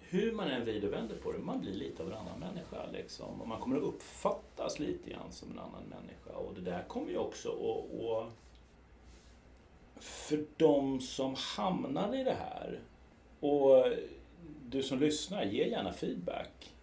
[0.00, 2.86] hur man än vrider och vänder på det, man blir lite av en annan människa.
[2.92, 3.40] Liksom.
[3.40, 6.30] Och man kommer att uppfattas lite grann som en annan människa.
[6.38, 8.32] Och det där kommer ju också att
[10.04, 12.80] för de som hamnar i det här,
[13.40, 13.86] och
[14.74, 16.74] du som lyssnar, ge gärna feedback.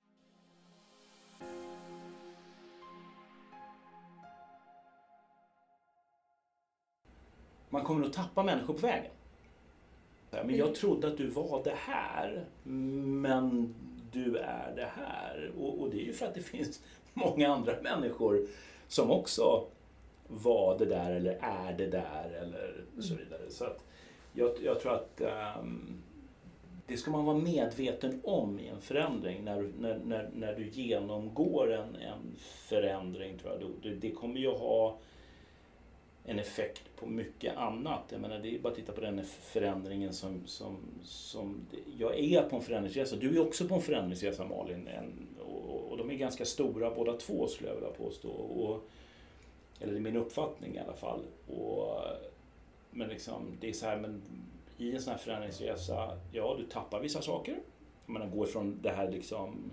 [7.69, 9.11] Man kommer att tappa människor på vägen.
[10.29, 13.75] Men jag trodde att du var det här, men
[14.11, 15.51] du är det här.
[15.59, 16.81] Och, och det är ju för att det finns
[17.13, 18.47] många andra människor
[18.87, 19.65] som också
[20.27, 23.49] var det där eller är det där eller så vidare.
[23.49, 23.65] Så
[24.33, 26.01] jag, jag tror att ehm,
[26.87, 29.43] det ska man vara medveten om i en förändring.
[29.43, 34.39] När, du- när, när, när du genomgår en, en förändring, tror jag, det, det kommer
[34.39, 34.97] ju ha
[36.25, 38.03] en effekt på mycket annat.
[38.09, 41.65] Jag menar, det är bara att titta på den förändringen som, som, som...
[41.99, 43.15] Jag är på en förändringsresa.
[43.15, 44.87] Du är också på en förändringsresa Malin.
[44.87, 48.29] En, och, och de är ganska stora båda två skulle jag vilja påstå.
[48.29, 48.89] Och,
[49.79, 51.21] eller det är min uppfattning i alla fall.
[51.47, 51.97] Och,
[52.91, 54.21] men liksom, det är så här, men
[54.81, 57.55] i en sån här förändringsresa, ja du tappar vissa saker.
[58.05, 59.71] Man går från det här liksom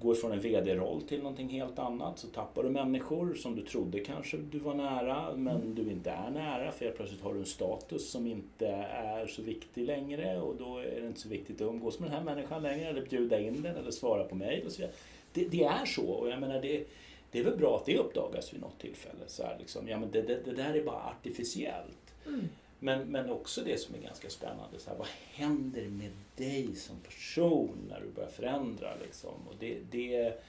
[0.00, 4.00] går från en VD-roll till någonting helt annat så tappar du människor som du trodde
[4.00, 7.46] kanske du var nära men du inte är nära för helt plötsligt har du en
[7.46, 11.68] status som inte är så viktig längre och då är det inte så viktigt att
[11.68, 14.72] umgås med den här människan längre eller bjuda in den eller svara på mejl och
[14.72, 14.96] så vidare.
[15.32, 16.84] Det, det är så och jag menar det,
[17.30, 19.24] det är väl bra att det uppdagas vid något tillfälle.
[19.26, 22.14] Så här liksom, ja, men det, det, det där är bara artificiellt.
[22.26, 22.48] Mm.
[22.82, 26.96] Men, men också det som är ganska spännande, så här, vad händer med dig som
[27.00, 28.94] person när du börjar förändra?
[29.02, 29.34] Liksom?
[29.48, 30.42] Och, det, det,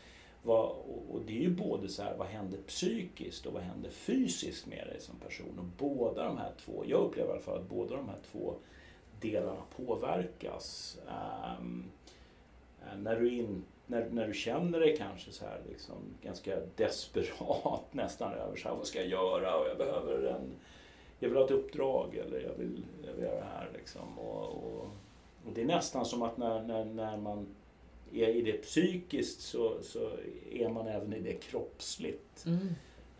[0.44, 0.76] var,
[1.12, 4.88] och det är ju både så här, vad händer psykiskt och vad händer fysiskt med
[4.88, 5.60] dig som person?
[5.60, 8.56] Och båda de här två, jag upplever i alla fall att båda de här två
[9.22, 10.98] delarna påverkas.
[11.60, 11.92] Um,
[12.98, 18.34] när, du in, när, när du känner dig kanske så här liksom ganska desperat nästan
[18.34, 20.52] över så här, vad ska jag göra och jag behöver en
[21.22, 23.70] jag vill ha ett uppdrag eller jag vill, jag vill göra det här.
[23.74, 24.20] Liksom.
[24.20, 24.88] Och, och,
[25.46, 27.48] och det är nästan som att när, när, när man
[28.14, 30.12] är i det psykiskt så, så
[30.52, 32.46] är man även i det kroppsligt.
[32.46, 32.68] Mm.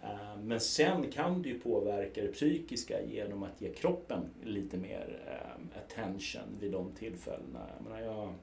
[0.04, 5.22] Eh, Men sen kan du ju påverka det psykiska genom att ge kroppen lite mer
[5.28, 7.68] eh, attention vid de tillfällena.
[7.78, 8.34] Jag, menar, jag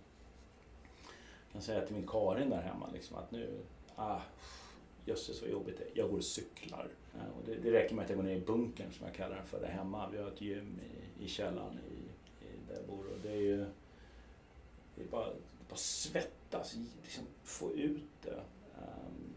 [1.52, 3.58] kan säga till min Karin där hemma liksom att nu,
[3.96, 4.20] ah,
[5.08, 5.90] jösses vad jobbigt det är.
[5.94, 6.88] Jag går och cyklar.
[7.14, 9.36] Eh, Och det, det räcker med att jag går ner i bunkern som jag kallar
[9.36, 10.08] den för där hemma.
[10.12, 10.80] Vi har ett gym
[11.18, 11.94] i, i källaren i,
[12.44, 13.04] i där jag bor.
[13.12, 13.66] Och det är ju
[14.96, 18.40] det är bara, det är bara svettas, liksom få ut det.
[18.78, 19.34] Ehm,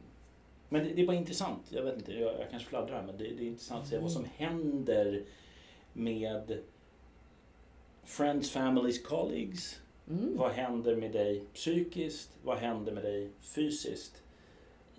[0.70, 1.62] men det, det är bara intressant.
[1.70, 4.12] Jag vet inte, jag, jag kanske fladdrar men det, det är intressant att se vad
[4.12, 5.24] som händer
[5.94, 6.60] med
[8.04, 9.80] friends, families, colleagues.
[10.10, 10.38] Mm.
[10.38, 12.30] Vad händer med dig psykiskt?
[12.44, 14.24] Vad händer med dig fysiskt?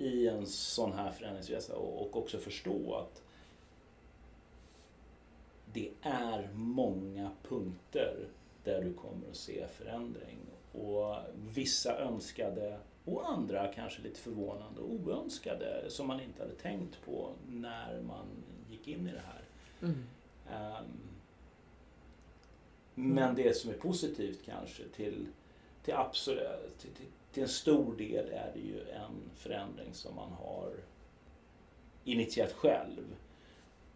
[0.02, 3.22] I en sån här förändringsresa och, också förstå att
[5.72, 8.28] det är många punkter
[8.64, 10.38] där du kommer att se förändring.
[10.72, 17.04] Och vissa önskade och andra kanske lite förvånande och oönskade som man inte hade tänkt
[17.04, 18.26] på när man
[18.70, 19.42] gick in i det här.
[19.82, 20.04] Mm.
[20.50, 21.12] Ehm,
[22.94, 25.26] men det som är positivt kanske till,
[25.84, 30.32] till, absolut, till, till, till en stor del är det ju en förändring som man
[30.32, 30.72] har
[32.04, 33.16] initierat själv.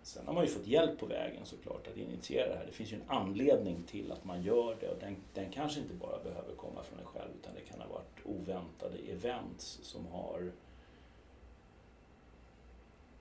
[0.02, 2.66] Sen har man ju fått hjälp på vägen såklart att initiera det här.
[2.66, 5.94] Det finns ju en anledning till att man gör det och den, den kanske inte
[5.94, 10.52] bara behöver komma från en själv utan det kan ha varit oväntade events som har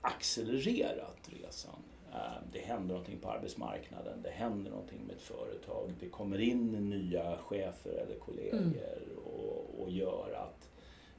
[0.00, 1.82] accelererat resan.
[2.12, 2.18] Eh,
[2.52, 7.38] Det händer någonting på arbetsmarknaden, det händer någonting med ett företag, det kommer in nya
[7.38, 10.68] chefer eller kollegor och, och gör att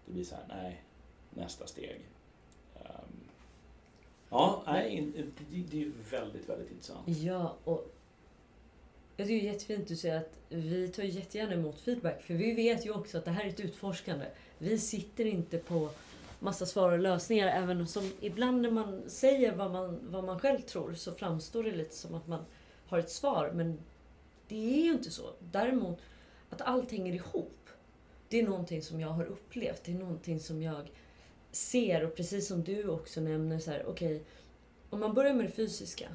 [0.06, 0.84] det blir så här, nej,
[1.30, 2.00] nästa steg.
[2.76, 3.30] Um,
[4.30, 5.12] ja, nej,
[5.50, 7.08] det, det är väldigt, väldigt intressant.
[7.08, 7.94] Ja, och
[9.18, 12.22] jag tycker det är jättefint du säger att vi tar jättegärna emot feedback.
[12.22, 14.26] För vi vet ju också att det här är ett utforskande.
[14.58, 15.90] Vi sitter inte på
[16.40, 17.48] massa svar och lösningar.
[17.48, 21.72] Även som ibland när man säger vad man, vad man själv tror så framstår det
[21.72, 22.46] lite som att man
[22.88, 23.52] har ett svar.
[23.54, 23.80] Men
[24.48, 25.24] det är ju inte så.
[25.40, 26.00] Däremot
[26.50, 27.70] att allt hänger ihop.
[28.30, 29.84] Det är någonting som jag har upplevt.
[29.84, 30.92] Det är någonting som jag
[31.52, 32.06] ser.
[32.06, 34.16] Och precis som du också nämner så här, okej.
[34.16, 34.26] Okay,
[34.90, 36.10] om man börjar med det fysiska.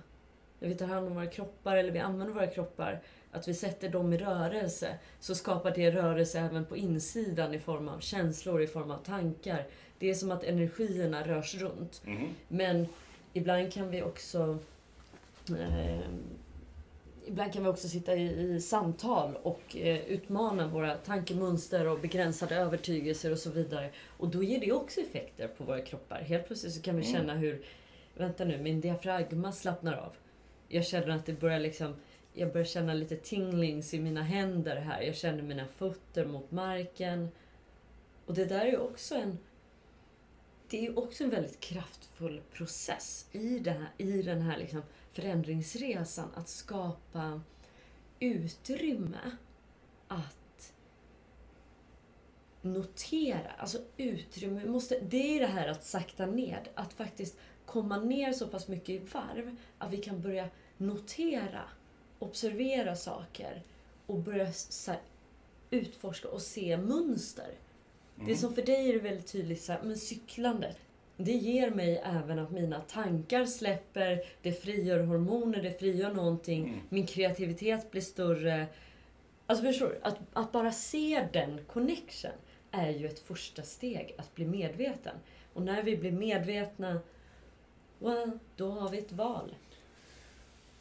[0.58, 3.02] När vi tar hand om våra kroppar eller vi använder våra kroppar.
[3.30, 4.98] Att vi sätter dem i rörelse.
[5.20, 9.66] Så skapar det rörelse även på insidan i form av känslor, i form av tankar.
[10.02, 12.02] Det är som att energierna rörs runt.
[12.06, 12.28] Mm.
[12.48, 12.86] Men
[13.32, 14.58] ibland kan vi också
[15.48, 16.00] eh,
[17.26, 22.56] Ibland kan vi också sitta i, i samtal och eh, utmana våra tankemönster och begränsade
[22.56, 23.90] övertygelser och så vidare.
[24.06, 26.20] Och då ger det också effekter på våra kroppar.
[26.20, 27.14] Helt plötsligt så kan vi mm.
[27.14, 27.64] känna hur,
[28.16, 30.12] vänta nu, min diafragma slappnar av.
[30.68, 31.94] Jag känner att det börjar liksom,
[32.32, 35.02] jag börjar känna lite tinglings i mina händer här.
[35.02, 37.28] Jag känner mina fötter mot marken.
[38.26, 39.38] Och det där är också en
[40.72, 44.82] det är också en väldigt kraftfull process i, det här, i den här liksom
[45.12, 46.28] förändringsresan.
[46.34, 47.40] Att skapa
[48.20, 49.36] utrymme
[50.08, 50.72] att
[52.62, 53.50] notera.
[53.58, 54.64] Alltså utrymme.
[54.64, 56.70] Måste, det är det här att sakta ner.
[56.74, 61.62] Att faktiskt komma ner så pass mycket i varv att vi kan börja notera,
[62.18, 63.62] observera saker
[64.06, 64.52] och börja
[65.70, 67.58] utforska och se mönster.
[68.22, 68.32] Mm.
[68.32, 70.76] Det som för dig är väldigt tydligt, så här, men cyklandet.
[71.16, 76.64] Det ger mig även att mina tankar släpper, det frigör hormoner, det frigör någonting.
[76.64, 76.80] Mm.
[76.88, 78.66] Min kreativitet blir större.
[79.46, 79.98] Alltså förstår du?
[80.02, 82.30] Att, att bara se den connection
[82.70, 85.16] är ju ett första steg att bli medveten.
[85.52, 87.00] Och när vi blir medvetna,
[87.98, 89.54] well, då har vi ett val.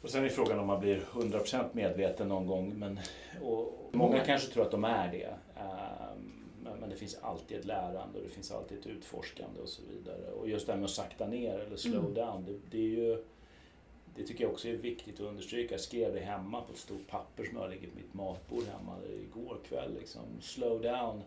[0.02, 2.74] Och sen är frågan om man blir 100% medveten någon gång.
[2.78, 3.00] Men,
[3.42, 4.26] och många mm.
[4.26, 5.34] kanske tror att de är det.
[5.60, 6.41] Um,
[6.80, 10.32] men det finns alltid ett lärande och det finns alltid ett utforskande och så vidare.
[10.32, 12.14] Och just det här med att sakta ner eller slow mm.
[12.14, 13.24] down, det, det, är ju
[14.16, 15.74] det tycker jag också är viktigt att understryka.
[15.74, 18.96] Jag skrev det hemma på ett stort papper som jag ligger på mitt matbord hemma
[19.04, 19.94] igår kväll.
[19.98, 20.22] Liksom.
[20.40, 21.22] Slow down,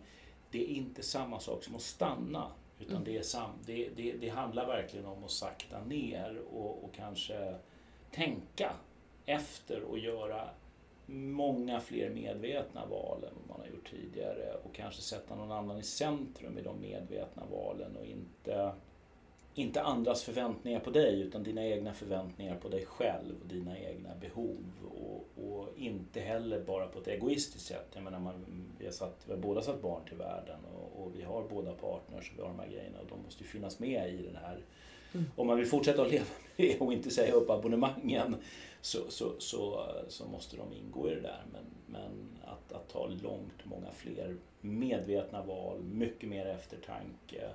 [0.51, 2.51] det är inte samma sak som att stanna.
[2.79, 3.03] Utan mm.
[3.03, 7.55] det, är sam, det, det, det handlar verkligen om att sakta ner och, och kanske
[8.11, 8.73] tänka
[9.25, 10.49] efter och göra
[11.07, 15.83] många fler medvetna val än man har gjort tidigare och kanske sätta någon annan i
[15.83, 18.71] centrum i de medvetna valen och inte,
[19.53, 24.15] inte andras förväntningar på dig utan dina egna förväntningar på dig själv och dina egna
[24.15, 24.63] behov
[25.01, 27.87] och, och inte heller bara på ett egoistiskt sätt.
[27.93, 28.45] Jag menar, man,
[28.79, 31.71] vi, har satt, vi har båda satt barn till världen och, och vi har båda
[31.71, 34.35] partners och vi har de här grejerna och de måste ju finnas med i den
[34.35, 34.61] här
[35.15, 35.25] Mm.
[35.35, 36.25] Om man vill fortsätta att leva
[36.57, 38.35] med och inte säga upp abonnemangen
[38.85, 41.43] så, så, så, så måste de ingå i det där.
[41.51, 47.49] Men, men att, att ta långt många fler medvetna val, mycket mer eftertanke.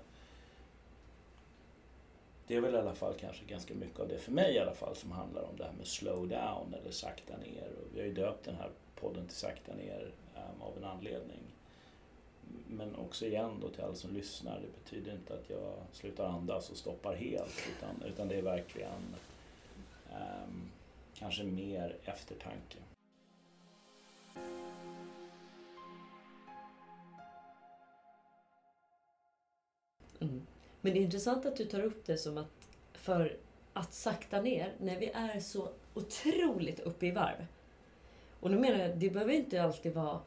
[2.47, 4.75] Det är väl i alla fall kanske ganska mycket av det, för mig i alla
[4.75, 7.69] fall, som handlar om det här med slow down eller sakta ner.
[7.69, 11.43] Och vi har ju döpt den här podden till Sakta ner um, av en anledning.
[12.69, 16.71] Men också igen då till alla som lyssnar, det betyder inte att jag slutar andas
[16.71, 17.69] och stoppar helt.
[17.77, 19.17] Utan, utan det är verkligen
[20.13, 20.71] um,
[21.21, 22.79] kanske mer eftertanke.
[30.21, 30.47] Mm.
[30.81, 33.37] Men det är intressant att du tar upp det som att för
[33.73, 37.47] att sakta ner när vi är så otroligt uppe i varv.
[38.41, 40.21] Och nu menar jag, det behöver inte alltid vara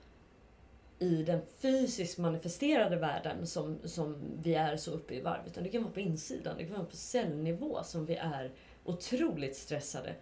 [0.99, 5.47] i den fysiskt manifesterade världen som, som vi är så uppe i varv.
[5.47, 8.51] Utan det kan vara på insidan, det kan vara på cellnivå som vi är
[8.83, 10.15] otroligt stressade.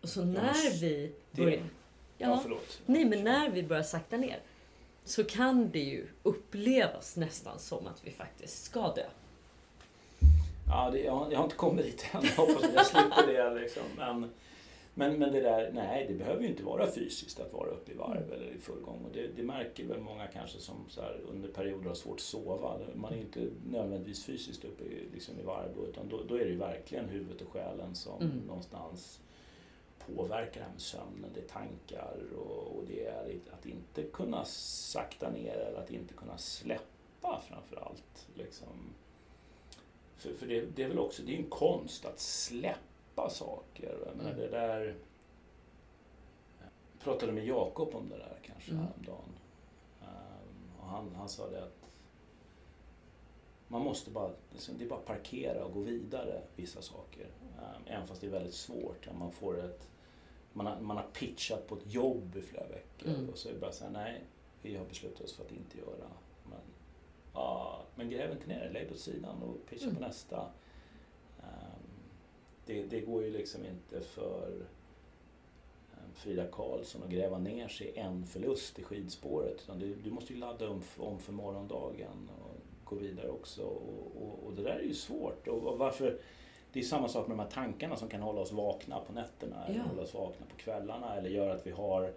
[0.00, 1.62] Och så när vi börjar...
[2.18, 2.80] Ja, förlåt.
[2.86, 4.40] Nej, men när vi börjar sakta ner
[5.04, 9.06] så kan det ju upplevas nästan som att vi faktiskt ska dö.
[10.68, 12.20] Ja, det, jag, jag har inte kommit dit än.
[12.24, 13.60] Jag hoppas att jag slipper det.
[13.60, 13.82] Liksom.
[13.96, 14.30] Men,
[14.94, 17.94] men, men det där, nej, det behöver ju inte vara fysiskt att vara uppe i
[17.94, 18.32] varv mm.
[18.32, 19.04] eller i full gång.
[19.04, 22.20] Och det, det märker väl många kanske som så här, under perioder har svårt att
[22.20, 22.78] sova.
[22.94, 26.50] Man är inte nödvändigtvis fysiskt uppe i, liksom i varv utan då, då är det
[26.50, 28.38] ju verkligen huvudet och själen som mm.
[28.46, 29.20] någonstans
[30.06, 31.30] påverkar det här med sömnen.
[31.34, 36.14] Det är tankar och, och det är att inte kunna sakta ner eller att inte
[36.14, 38.28] kunna släppa framför allt.
[38.34, 38.94] Liksom.
[40.16, 43.98] För, för det, det, är väl också, det är en konst att släppa saker.
[44.06, 44.42] Jag menar, mm.
[44.42, 44.96] det där...
[46.58, 48.84] Jag pratade med Jakob om det där kanske mm.
[48.84, 49.38] häromdagen.
[50.00, 51.86] Um, och han, han sa det att
[53.68, 57.26] man måste bara, liksom, det är bara parkera och gå vidare vissa saker.
[57.58, 59.08] Um, även fast det är väldigt svårt.
[59.18, 59.88] Man, får ett,
[60.56, 63.28] man, har, man har pitchat på ett jobb i flera veckor Mm.
[63.28, 64.20] och så är det bara så här, nej,
[64.62, 66.08] vi har beslutat oss för att inte göra.
[66.50, 66.58] Men,
[67.34, 69.96] ja, men gräv inte ner lägg det åt sidan och pitcha Mm.
[69.96, 70.46] på nästa.
[71.38, 71.46] Um,
[72.66, 74.50] det, det går ju liksom inte för
[75.92, 79.60] um, Frida Karlsson att gräva ner sig i en förlust i skidspåret.
[79.64, 83.62] Utan du, du måste ju ladda om, om för morgondagen och gå vidare också.
[83.62, 85.48] Och, och, och det där är ju svårt.
[85.48, 86.18] Och varför,
[86.76, 89.66] det är samma sak med de här tankarna som kan hålla oss vakna på nätterna
[89.66, 89.82] eller Ja.
[89.82, 92.12] hålla oss vakna på kvällarna eller göra att vi har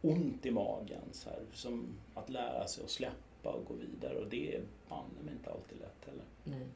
[0.00, 1.00] ont i magen.
[1.12, 5.22] Så här, som att lära sig att släppa och gå vidare och det är banne
[5.24, 6.24] mig inte alltid lätt heller.
[6.44, 6.66] Nej.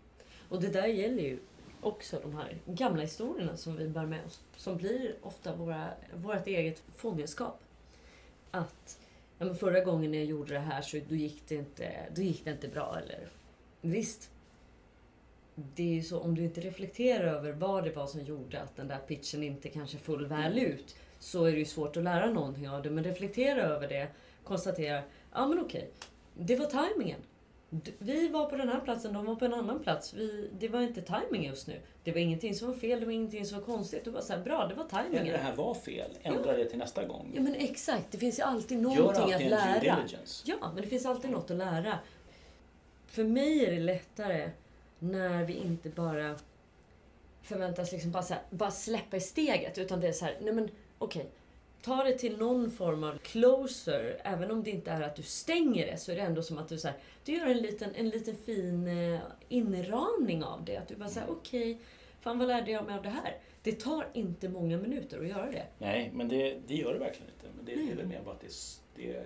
[0.48, 1.38] Och det där gäller ju
[1.80, 4.40] också de här gamla historierna som vi bär med oss.
[4.56, 7.60] Som blir ofta våra, vårt eget fångenskap.
[8.50, 8.98] Att
[9.38, 12.44] ja, men förra gången jag gjorde det här så då gick det inte, då gick
[12.44, 12.98] det inte bra.
[13.02, 13.28] Eller,
[13.80, 14.30] visst,
[15.56, 18.76] det är ju så om du inte reflekterar över vad det var som gjorde att
[18.76, 20.96] den där pitchen inte kanske föll väl ut.
[21.18, 22.90] Så är det ju svårt att lära någonting av det.
[22.90, 24.08] Men reflektera över det.
[24.44, 25.90] Konstatera, ja men okej.
[26.34, 27.20] Det var tajmingen.
[27.98, 30.14] Vi var på den här platsen, de var på en annan plats.
[30.14, 31.80] Vi, det var inte timing just nu.
[32.04, 34.04] Det var ingenting som var fel, det var ingenting som var konstigt.
[34.04, 35.40] Det var så här, bra, det var Eller det tajmingen.
[35.40, 37.32] här var fel, ändra det till nästa gång.
[37.34, 39.98] Ja men exakt, det finns ju alltid någonting alltid att lära.
[40.44, 41.98] Ja, men det finns alltid något att lära.
[43.06, 44.50] För mig är det lättare
[44.98, 46.36] när vi inte bara
[47.42, 49.78] förväntas liksom bara, här, bara släppa i steget.
[49.78, 51.30] Utan det är så här, nej men okej.
[51.82, 54.20] Ta det till någon form av closer.
[54.24, 56.68] Även om det inte är att du stänger det så är det ändå som att
[56.68, 60.76] du, så här, du gör en liten, en liten fin eh, inramning av det.
[60.76, 61.78] Att du bara säger okej,
[62.20, 63.38] fan vad lärde jag mig av det här?
[63.62, 65.66] Det tar inte många minuter att göra det.
[65.78, 67.46] Nej, men det, det gör det verkligen inte.
[67.56, 68.52] Men det, det är väl mer bara att det,
[68.96, 69.24] det,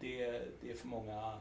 [0.00, 1.32] det, det är för många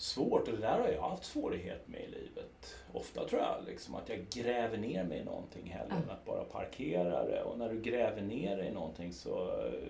[0.00, 0.48] svårt.
[0.48, 2.74] Och det där har jag haft svårighet med i livet.
[2.92, 5.96] Ofta tror jag liksom att jag gräver ner mig i någonting hellre Ja.
[6.04, 7.42] än att bara parkera det.
[7.42, 9.88] Och när du gräver ner dig i någonting så eh,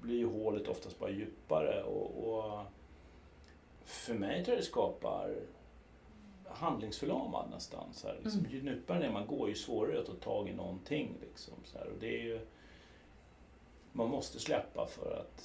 [0.00, 1.82] blir ju hålet oftast bara djupare.
[1.82, 2.64] Och, och
[3.84, 5.36] för mig tror jag det skapar
[6.48, 7.92] handlingsförlamad nästan.
[7.92, 8.52] Så här, liksom, Mm.
[8.52, 11.14] Ju djupare ner man går ju svårare att ta tag i någonting.
[11.20, 12.40] Liksom, så här, och det är ju,
[13.92, 15.44] man måste släppa för att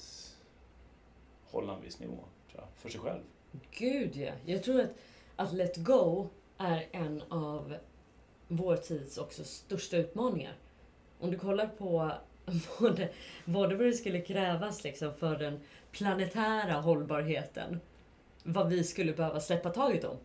[1.50, 2.18] hålla en viss nivå
[2.50, 3.22] tror jag, för sig själv.
[3.70, 4.32] Gud ja.
[4.44, 4.90] Jag tror att,
[5.36, 7.76] att let go är en av
[8.48, 10.54] vår tids också största utmaningar.
[11.20, 12.12] Om du kollar på
[12.78, 13.08] både,
[13.44, 17.80] både vad det skulle krävas liksom för den planetära hållbarheten.
[18.42, 20.16] Vad vi skulle behöva släppa taget om.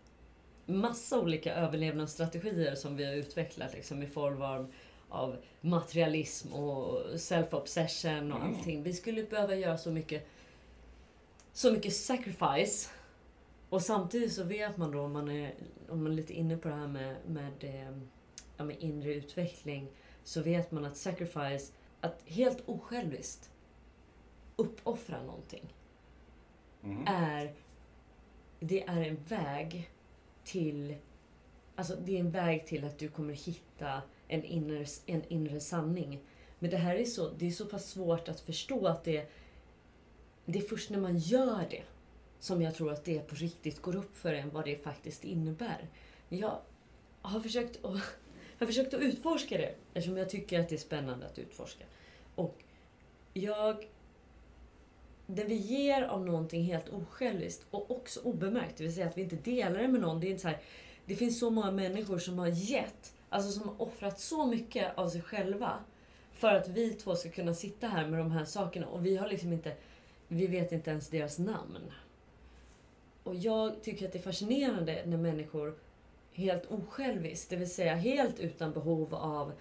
[0.66, 4.72] Massa olika överlevnadsstrategier som vi har utvecklat liksom, i form av,
[5.10, 8.56] av materialism och self-obsession och Mm.
[8.56, 8.84] allting.
[8.84, 10.28] Vi skulle behöva göra så mycket
[11.54, 12.90] så mycket sacrifice.
[13.72, 15.54] Och samtidigt så vet man då om man är,
[15.90, 17.98] om man är lite inne på det här med, med, eh,
[18.58, 19.92] ja, med inre utveckling.
[20.24, 23.52] Så vet man att sacrifice, att helt osjälviskt
[24.56, 25.74] uppoffra någonting.
[26.82, 27.04] Mhm.
[27.08, 27.54] Är,
[28.60, 29.92] det är en väg
[30.44, 30.96] till
[31.76, 36.20] Alltså det är en väg till att du kommer hitta en inre, en inre sanning.
[36.60, 39.32] Men det här är så, det är så pass svårt att förstå att det,
[40.46, 41.84] det är först när man gör det
[42.42, 45.88] som jag tror att det på riktigt går upp för en vad det faktiskt innebär.
[46.30, 46.60] Jag
[47.22, 48.00] har försökt att, jag
[48.60, 51.84] har försökt att utforska det eftersom jag tycker att det är spännande att utforska.
[52.36, 52.64] Och
[53.34, 53.88] jag...
[55.28, 59.22] Det vi ger av någonting helt osjälviskt och också obemärkt, det vill säga att vi
[59.22, 60.20] inte delar det med någon.
[60.20, 60.62] Det, är inte så här,
[61.06, 65.10] det finns så många människor som har gett, alltså som har offrat så mycket av
[65.10, 65.80] sig själva
[66.32, 69.28] för att vi två ska kunna sitta här med de här sakerna och vi har
[69.28, 69.76] liksom inte,
[70.28, 71.92] vi vet inte ens deras namn.
[73.24, 75.76] Och jag tycker att det är fascinerande när människor
[76.34, 79.52] helt osjälviskt, det vill säga helt utan behov av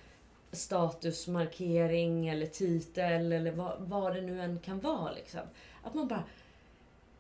[0.53, 5.13] statusmarkering eller titel eller vad, vad det nu än kan vara.
[5.13, 5.41] Liksom.
[5.83, 6.25] Att man bara...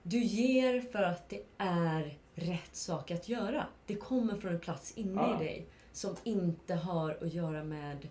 [0.02, 3.66] Du ger för att det är rätt sak att göra.
[3.86, 5.40] Det kommer från en plats inne Ja.
[5.40, 8.08] i dig som inte har att göra med...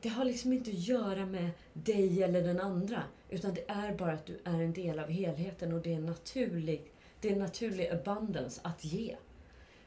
[0.00, 3.02] Det har liksom inte att göra med dig eller den andra.
[3.28, 6.06] Utan det är bara att du är en del av helheten och det är en
[6.06, 9.16] naturlig, det är en naturlig abundance att ge.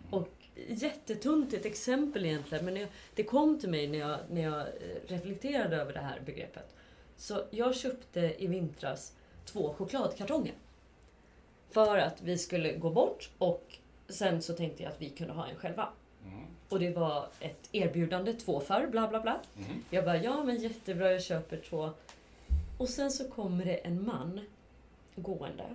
[0.10, 0.30] Och
[0.68, 4.68] jättetuntigt exempel egentligen, men jag, det kom till mig när jag, när jag eh,
[5.08, 6.76] reflekterade över det här begreppet.
[7.18, 9.14] Så jag köpte i vintras
[9.46, 10.54] två chokladkartonger.
[11.70, 13.78] För att vi skulle gå bort och
[14.10, 15.90] sen så tänkte jag att vi kunde ha en själva.
[16.26, 16.53] Mm.
[16.74, 19.40] Och det var ett erbjudande, två för, bla bla bla.
[19.54, 19.84] Mhm.
[19.90, 21.90] Jag bara, ja men jättebra, jag köper två.
[22.78, 24.40] Och sen så kommer det en man
[25.16, 25.66] gående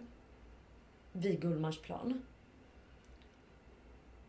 [1.12, 2.22] vid Gullmarsplan.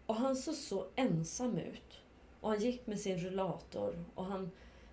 [0.06, 2.00] Och han såg så ensam ut.
[2.42, 4.52] Och han gick med sin rullator och han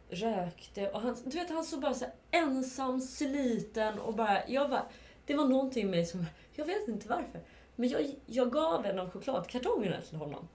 [0.08, 0.90] rökte.
[0.90, 4.48] Och han, du vet, han såg bara så ensam, sliten och bara...
[4.48, 4.86] Jag bara
[5.26, 6.26] det var någonting i mig som...
[6.54, 7.40] Jag vet inte varför.
[7.74, 10.48] Men jag, jag gav en av chokladkartongerna till honom.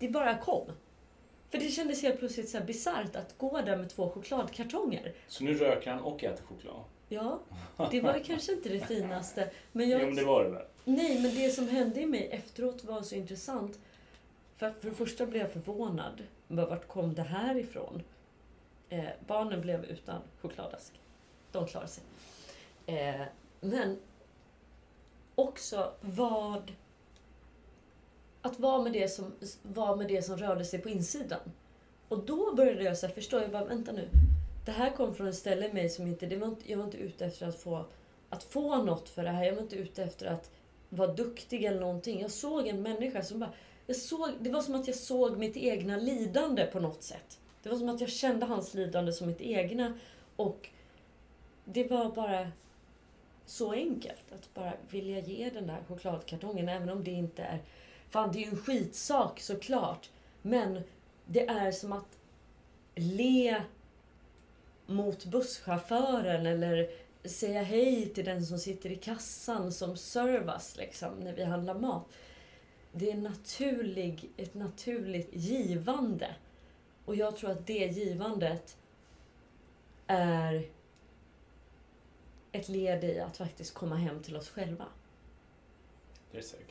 [0.00, 0.66] Det bara kom.
[1.50, 5.14] För det kändes helt plötsligt så bisarrt att gå där med två chokladkartonger.
[5.28, 6.84] Så nu röker han och äter choklad?
[7.08, 7.40] Ja,
[7.90, 9.50] det var kanske inte det finaste.
[9.72, 10.66] Men jag, jo, men det var det väl?
[10.84, 13.78] Nej, men det som hände i mig efteråt var så intressant.
[14.56, 16.22] För, för det första blev jag förvånad.
[16.48, 18.02] Vart kom det här ifrån?
[18.88, 21.00] Eh, barnen blev utan chokladask.
[21.52, 22.04] De klarade sig.
[22.86, 23.20] Eh,
[23.60, 23.98] men
[25.34, 26.72] också vad...
[28.42, 29.32] Att vara med, det som,
[29.62, 31.40] vara med det som rörde sig på insidan.
[32.08, 34.08] Och då började jag så här, förstå, jag bara, vänta nu.
[34.64, 36.84] Det här kom från ett ställe i mig som inte, det var inte, jag var
[36.84, 37.84] inte ute efter att få,
[38.28, 39.44] att få något för det här.
[39.44, 40.50] Jag var inte ute efter att
[40.88, 42.20] vara duktig eller någonting.
[42.20, 43.52] Jag såg en människa som bara,
[43.86, 47.38] jag såg, det var som att jag såg mitt egna lidande på något sätt.
[47.62, 49.98] Det var som att jag kände hans lidande som mitt egna.
[50.36, 50.68] Och
[51.64, 52.50] det var bara
[53.46, 54.32] så enkelt.
[54.32, 57.60] Att bara vilja ge den där chokladkartongen, även om det inte är...
[58.10, 60.10] Fan, det är ju en skitsak såklart.
[60.42, 60.82] Men
[61.26, 62.18] det är som att
[62.94, 63.62] le
[64.86, 66.90] mot busschauffören eller
[67.24, 72.06] säga hej till den som sitter i kassan som servas liksom, när vi handlar mat.
[72.92, 76.34] Det är naturlig, ett naturligt givande.
[77.04, 78.76] Och jag tror att det givandet
[80.06, 80.68] är
[82.52, 84.86] ett led i att faktiskt komma hem till oss själva.
[86.32, 86.69] Det är säkert.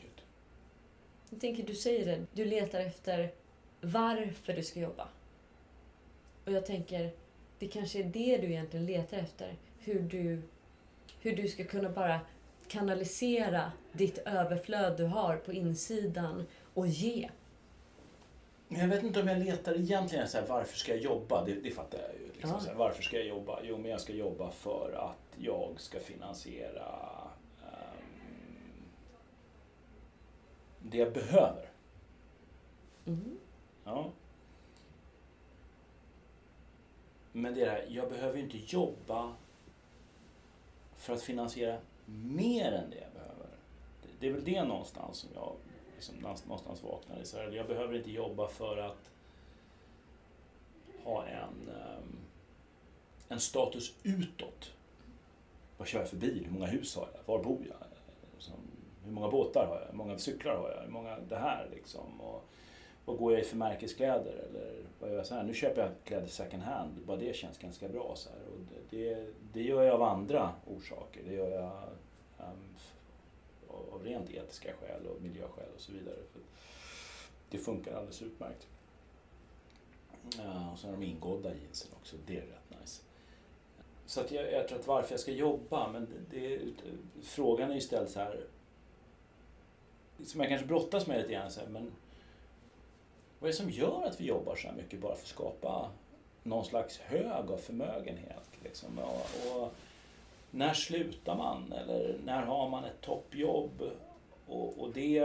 [1.30, 3.32] Jag tänker, du säger det, du letar efter
[3.82, 5.08] varför du ska jobba.
[6.46, 7.12] Och jag tänker,
[7.60, 9.56] det kanske är det du egentligen letar efter.
[9.80, 10.42] Hur du,
[11.22, 12.20] hur du ska kunna bara
[12.68, 17.30] kanalisera ditt överflöd du har på insidan och ge.
[18.68, 21.46] Men jag vet inte om jag letar egentligen så här, varför ska jag jobba?
[21.46, 22.28] Det, det fattar jag ju.
[22.34, 22.60] Liksom, ja.
[22.68, 23.60] här, varför ska jag jobba?
[23.64, 26.86] Jo, men jag ska jobba för att jag ska finansiera
[27.64, 28.06] um,
[30.82, 31.70] det jag behöver.
[33.06, 33.38] Mm.
[33.84, 34.12] Ja.
[37.32, 39.36] Men det är jag behöver ju inte jobba
[40.96, 43.48] för att finansiera mer än det jag behöver.
[44.20, 45.56] Det är väl det någonstans som jag
[45.96, 46.16] liksom
[46.48, 47.26] någonstans vaknar i.
[47.26, 49.12] Så här, jag behöver inte jobba för att
[51.04, 52.18] ha en, um,
[53.28, 54.72] en status utåt.
[55.78, 56.46] Vad kör jag för bil?
[56.46, 57.34] Hur många hus har jag?
[57.34, 57.76] Var bor jag?
[59.10, 59.88] Hur många båtar har jag?
[59.88, 60.82] Hur många cyklar har jag?
[60.82, 62.22] Hur många det här liksom?
[62.22, 62.44] Och,
[63.06, 64.32] vad går jag i för märkeskläder?
[64.50, 65.44] Eller vad gör jag så här?
[65.44, 66.94] Nu köper jag kläder second hand.
[67.06, 68.12] Bara det känns ganska bra.
[68.16, 68.40] Så här.
[68.40, 71.22] Och det, det, det gör jag av andra orsaker.
[71.28, 71.72] Det gör jag
[72.38, 72.76] um,
[73.94, 76.16] av rent etiska skäl och miljöskäl och så vidare.
[76.34, 76.42] För
[77.50, 78.68] det funkar alldeles utmärkt.
[80.40, 83.02] Uh, och så har de ingådda jeansen också, det är rätt nice.
[84.06, 86.64] Så att jag, jag tror att varför jag ska jobba, men det, det,
[87.22, 88.46] frågan är ju ställd så här,
[90.26, 91.92] som jag kanske brottas med lite grann, så här, men
[93.40, 95.90] vad är det som gör att vi jobbar så här mycket bara för att skapa
[96.44, 98.50] någon slags hög av förmögenhet?
[98.64, 99.00] Liksom?
[99.00, 99.74] Och, och
[100.52, 101.74] när slutar man?
[101.74, 103.84] Eller när har man ett toppjobb?
[104.48, 105.20] Och, och det,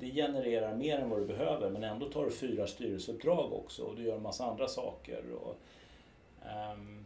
[0.00, 3.96] det genererar mer än vad du behöver men ändå tar du fyra styrelseuppdrag också och
[3.96, 5.22] du gör en massa andra saker.
[5.42, 5.56] Och,
[6.72, 7.04] um,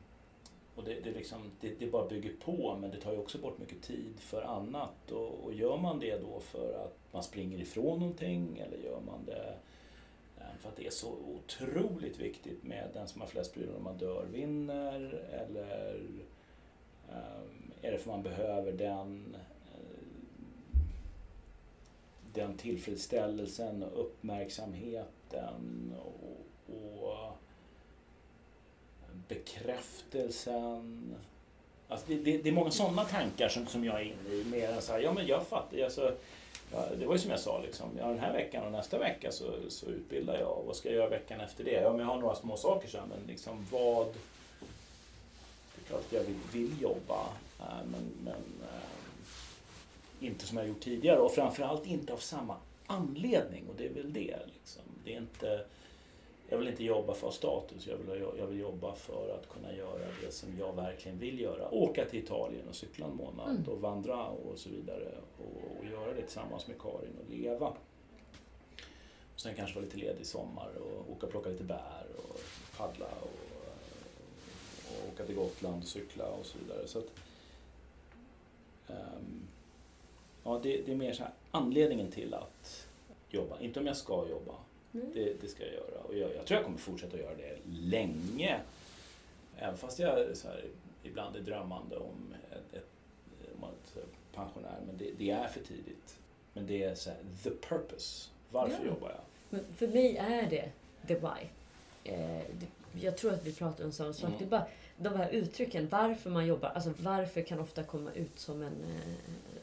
[0.74, 3.58] och det, det, liksom, det, det, bara bygger på men det tar ju också bort
[3.58, 5.10] mycket tid för annat.
[5.10, 9.24] Och, och, gör man det då för att man springer ifrån någonting eller gör man
[9.26, 9.54] det
[10.38, 13.84] eh, för att det är så otroligt viktigt med den som har flest prylar om
[13.84, 16.00] man dör vinner eller
[17.08, 17.40] eh,
[17.82, 19.40] är det för att man behöver den eh,
[22.34, 26.40] den tillfredsställelsen och uppmärksamheten och,
[27.02, 27.38] och
[29.28, 31.14] bekräftelsen.
[31.88, 34.44] Alltså det, det, det, är många sådana tankar som, som jag är inne i.
[34.44, 35.84] Mer än så här, ja men jag fattar.
[35.84, 36.16] Alltså,
[36.72, 39.32] ja, det var ju som jag sa, liksom, ja, den här veckan och nästa vecka
[39.32, 40.62] så, så utbildar jag.
[40.66, 41.80] Vad ska jag göra veckan efter det?
[41.80, 44.06] Ja, men jag har några små saker sen, men liksom vad...
[44.06, 47.26] Det är klart att jag vill, vill jobba,
[47.60, 52.56] eh, men, men äh, inte som jag gjort tidigare och framförallt inte av samma
[52.86, 54.36] anledning och det är väl det.
[54.54, 54.82] Liksom.
[55.04, 55.64] det är inte,
[56.50, 60.06] jag vill inte jobba för status, jag vill, jag vill jobba för att kunna göra
[60.24, 61.74] det som jag verkligen vill göra.
[61.74, 63.68] Åka till Italien och cykla en månad mm.
[63.68, 67.68] och vandra och så vidare och, och, göra det tillsammans med Karin och leva.
[69.34, 72.40] Och sen kanske vara lite ledig i sommar och åka och plocka lite bär och
[72.76, 73.40] paddla och,
[74.88, 76.86] och åka till Gotland och cykla och så vidare.
[76.88, 77.10] Så att,
[78.88, 79.48] um,
[80.44, 82.86] Ja, det, det är mer så här, anledningen till att
[83.28, 83.60] jobba.
[83.60, 84.54] Inte om jag ska jobba.
[84.94, 85.06] Mm.
[85.14, 86.00] Det, det ska jag göra.
[86.08, 88.60] Och jag, jag tror jag kommer fortsätta göra det länge.
[89.58, 90.64] Även fast jag så här,
[91.02, 92.88] ibland är drömmande om ett, ett,
[93.54, 93.72] om vara
[94.34, 94.78] pensionär.
[94.86, 96.16] Men det, det är för tidigt.
[96.52, 98.28] Men det är så här, the purpose.
[98.50, 98.86] Varför Ja.
[98.90, 99.20] jobbar jag?
[99.50, 100.70] Men för mig är det
[101.06, 101.48] the why.
[102.04, 102.42] Eh,
[103.00, 104.28] jag tror att vi pratar om samma sak.
[104.28, 104.38] Mm.
[104.38, 104.66] Det bara
[104.96, 109.14] de här uttrycken, varför man jobbar, alltså varför kan ofta komma ut som en, eh,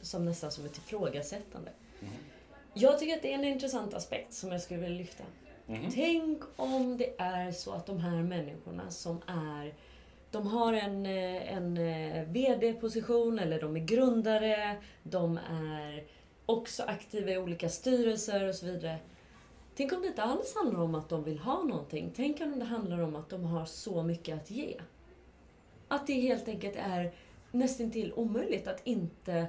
[0.02, 1.70] som nästan som ett ifrågasättande.
[1.70, 1.87] Mhm.
[2.80, 5.24] Jag tycker att det är en intressant aspekt som jag skulle vilja lyfta.
[5.66, 5.90] Mhm.
[5.94, 9.74] Tänk om det är så att de här människorna som är
[10.30, 16.04] de har en, eh, en eh, VD-position eller de är grundare, de är
[16.46, 18.98] också aktiva i olika styrelser och så vidare.
[19.76, 22.12] Tänk om det inte alls handlar om att de vill ha någonting.
[22.16, 24.80] Tänk om det handlar om att de har så mycket att ge.
[25.88, 27.12] Att det helt enkelt är
[27.52, 29.46] nästintill omöjligt att inte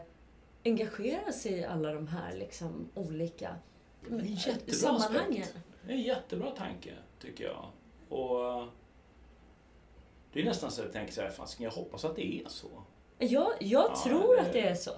[0.65, 3.55] engagera sig i alla de här liksom, olika
[4.09, 5.41] en jättebra sammanhangen.
[5.43, 5.57] aspekt.
[5.85, 7.65] Det är en jättebra tanke, tycker jag.
[8.19, 8.67] Och
[10.33, 12.41] det är nästan så att jag tänker så här, fan, ska jag hoppas att det
[12.41, 12.67] är så?
[13.17, 13.29] Jag,
[13.59, 14.91] jag Ja, tror det- att det är så.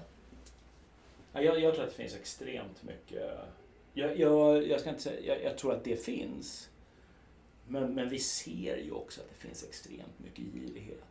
[1.33, 3.31] Ja, Jag, jag tror att det finns extremt mycket...
[3.93, 6.69] Jag, jag, jag, ska inte säga, jag, jag tror att det finns.
[7.67, 11.05] Men, men vi ser ju också att det finns extremt mycket girighet.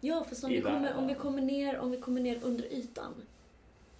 [0.00, 3.14] Ja, fast om vi, kommer, om, vi kommer ner, om vi kommer ner under ytan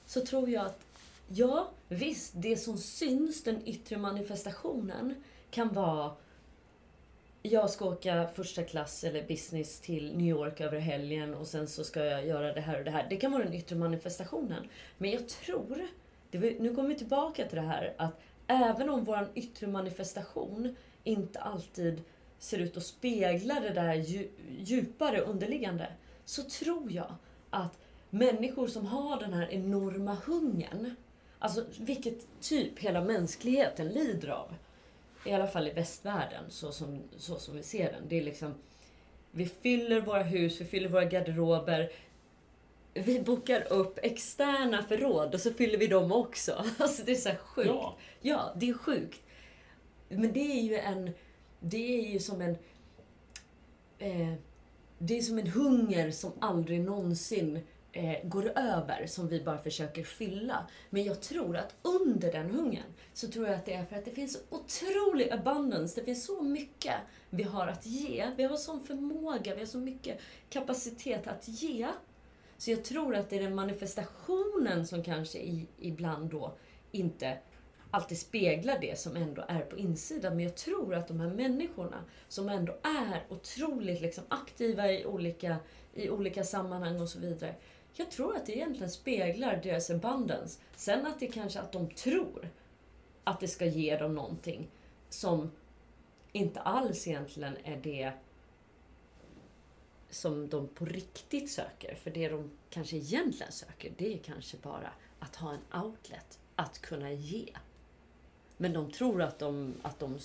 [0.08, 0.80] så tror jag att,
[1.28, 5.14] ja, visst, det som syns, den yttre manifestationen,
[5.50, 6.12] kan vara
[7.42, 11.84] jag ska åka första klass eller business till New York över helgen och sen så
[11.84, 13.06] ska jag göra det här och det här.
[13.10, 14.68] Det kan vara den yttre manifestationen.
[14.98, 15.86] Men jag tror,
[16.30, 20.76] det var, nu kommer vi tillbaka till det här att även om vår yttre manifestation
[21.04, 22.02] inte alltid
[22.38, 23.94] ser ut att spegla det där
[24.58, 25.92] djupare underliggande
[26.24, 27.14] så tror jag
[27.50, 27.78] att
[28.10, 30.94] människor som har den här enorma hungern,
[31.38, 34.54] alltså vilket typ hela mänskligheten lider av,
[35.24, 38.02] i alla fall i västvärlden så som, så som vi ser den.
[38.08, 38.54] Det är liksom,
[39.30, 41.90] vi fyller våra hus, vi fyller våra garderober,
[42.94, 46.64] vi bokar upp externa förråd och så fyller vi dem också.
[46.78, 47.68] Alltså det är så sjukt.
[47.68, 49.22] Ja, Ja, det är sjukt.
[50.08, 51.10] Men det är ju en...
[51.60, 52.56] Det är ju som en...
[53.98, 54.34] Eh,
[54.98, 57.60] det är som en hunger som aldrig någonsin
[57.92, 60.66] eh, går över, som vi bara försöker fylla.
[60.90, 64.04] Men jag tror att under den hungern så tror jag att det är för att
[64.04, 66.00] det finns så otrolig abundance.
[66.00, 66.94] Det finns så mycket
[67.30, 68.30] vi har att ge.
[68.36, 70.20] Vi har sån förmåga, vi har så mycket
[70.50, 71.88] kapacitet att ge.
[72.58, 76.56] Så jag tror att det är den manifestationen som kanske i, ibland då
[76.92, 77.38] inte
[77.90, 80.36] alltid speglar det som ändå är på insidan.
[80.36, 85.56] Men jag tror att de här människorna som ändå är otroligt liksom aktiva i olika,
[85.94, 87.54] i olika sammanhang och så vidare.
[87.94, 90.60] Jag tror att det egentligen speglar deras abundance.
[90.76, 92.48] Sen att det kanske att de tror
[93.24, 94.68] att det ska ge dem någonting
[95.08, 95.50] som
[96.32, 98.12] inte alls egentligen är det
[100.10, 101.94] som de på riktigt söker.
[101.94, 106.78] För det de kanske egentligen söker, det är kanske bara att ha en outlet att
[106.78, 107.48] kunna ge.
[108.56, 110.18] Men de tror att, de, att, de,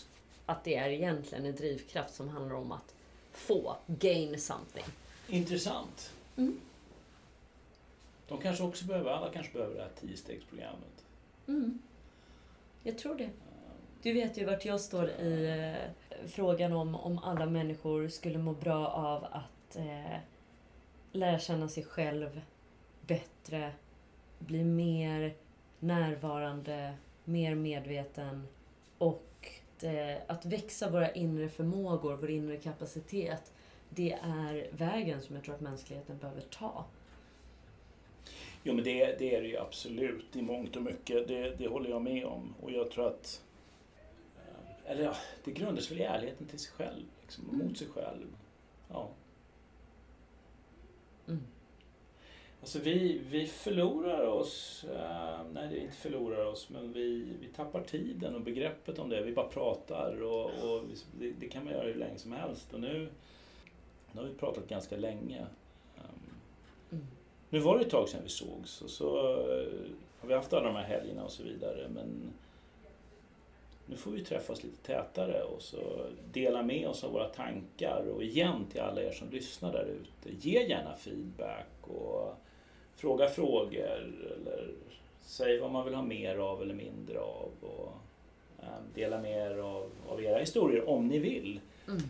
[0.46, 2.96] att det är egentligen en drivkraft som handlar om att
[3.32, 4.86] få, gain something.
[5.28, 6.14] intressant.
[6.36, 6.60] Mm.
[8.28, 11.06] De kanske också behöver, alla kanske behöver det här tiostegsprogrammet.
[11.48, 11.80] Mm.
[12.84, 13.30] Jag tror det.
[14.02, 15.46] Du vet ju vart jag står i
[15.76, 20.18] eh, frågan om om alla människor skulle må bra av att eh,
[21.12, 22.42] lära känna sig själv
[23.08, 23.72] bättre,
[24.40, 25.34] bli mer
[25.80, 26.94] närvarande,
[27.24, 28.48] mer medveten
[28.98, 29.52] och
[29.82, 33.52] eh, att växa våra inre förmågor, vår inre kapacitet.
[33.90, 36.86] Det är vägen som jag tror att mänskligheten behöver ta.
[38.64, 41.28] Jo men det, det är det ju absolut i mångt och mycket.
[41.28, 42.54] Det, det håller jag med om.
[42.62, 43.44] Och jag tror att...
[44.38, 47.06] eh, Eller ja, det grundas väl i ärligheten till sig själv.
[47.22, 48.28] Liksom, mot sig själv.
[48.90, 49.10] Ja.
[51.28, 51.44] Mm.
[52.62, 58.36] Alltså vi, vi förlorar oss, eh, nej inte förlorar oss, men vi, vi tappar tiden
[58.36, 59.24] och begreppet om det.
[59.24, 60.84] Vi bara pratar och, och
[61.20, 62.74] det, det kan man göra hur länge som helst.
[62.74, 63.10] Och nu,
[64.12, 65.46] nu har vi pratat ganska länge.
[67.54, 69.68] Nu var det ett tag sedan vi sågs och så eh,
[70.20, 71.88] har vi haft alla de här helgerna och så vidare.
[71.90, 72.34] Men
[73.86, 78.06] nu får vi träffas lite tätare och så dela med oss av våra tankar.
[78.16, 82.36] Och igen till alla er som lyssnar där ute, ge gärna feedback och
[82.96, 84.72] fråga frågor eller
[85.22, 87.52] säg vad man vill ha mer av eller mindre av.
[87.62, 87.94] Och
[88.60, 91.60] eh, dela med er av, av era historier om ni vill.
[91.88, 92.02] Mm.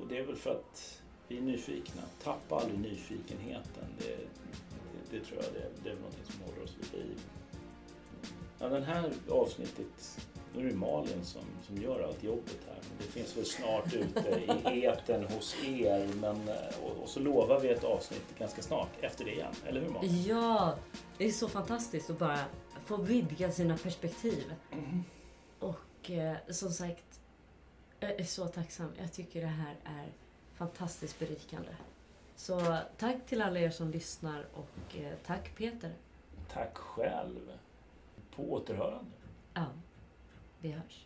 [0.00, 2.02] Och det är väl för att vi är nyfikna.
[2.22, 3.84] Tappa aldrig nyfikenheten.
[3.98, 7.20] Det, det, det tror jag det, det är någonting som håller oss vid liv.
[8.58, 10.20] Ja, den här avsnittet,
[10.54, 12.78] nu är det Malin som, som gör allt jobbet här.
[12.88, 14.40] Men det finns väl snart ute
[14.74, 16.08] i eten hos er.
[16.20, 16.48] Men,
[16.82, 19.54] och, och, så lovar vi ett avsnitt ganska snart efter det igen.
[19.66, 20.22] Eller hur Malin?
[20.22, 20.78] Ja,
[21.18, 22.40] det är så fantastiskt att bara
[22.84, 24.54] få vidga sina perspektiv.
[24.72, 25.02] Mm.
[25.58, 27.20] Och eh, som sagt,
[28.00, 28.92] jag är så tacksam.
[28.98, 30.12] Jag tycker det här är
[30.56, 31.76] fantastiskt berikande.
[32.36, 35.92] Så tack till alla er som lyssnar och eh, tack Peter.
[36.52, 37.52] Tack själv.
[38.36, 39.10] På återhörande.
[39.54, 39.64] Ja,
[40.60, 41.05] vi hörs.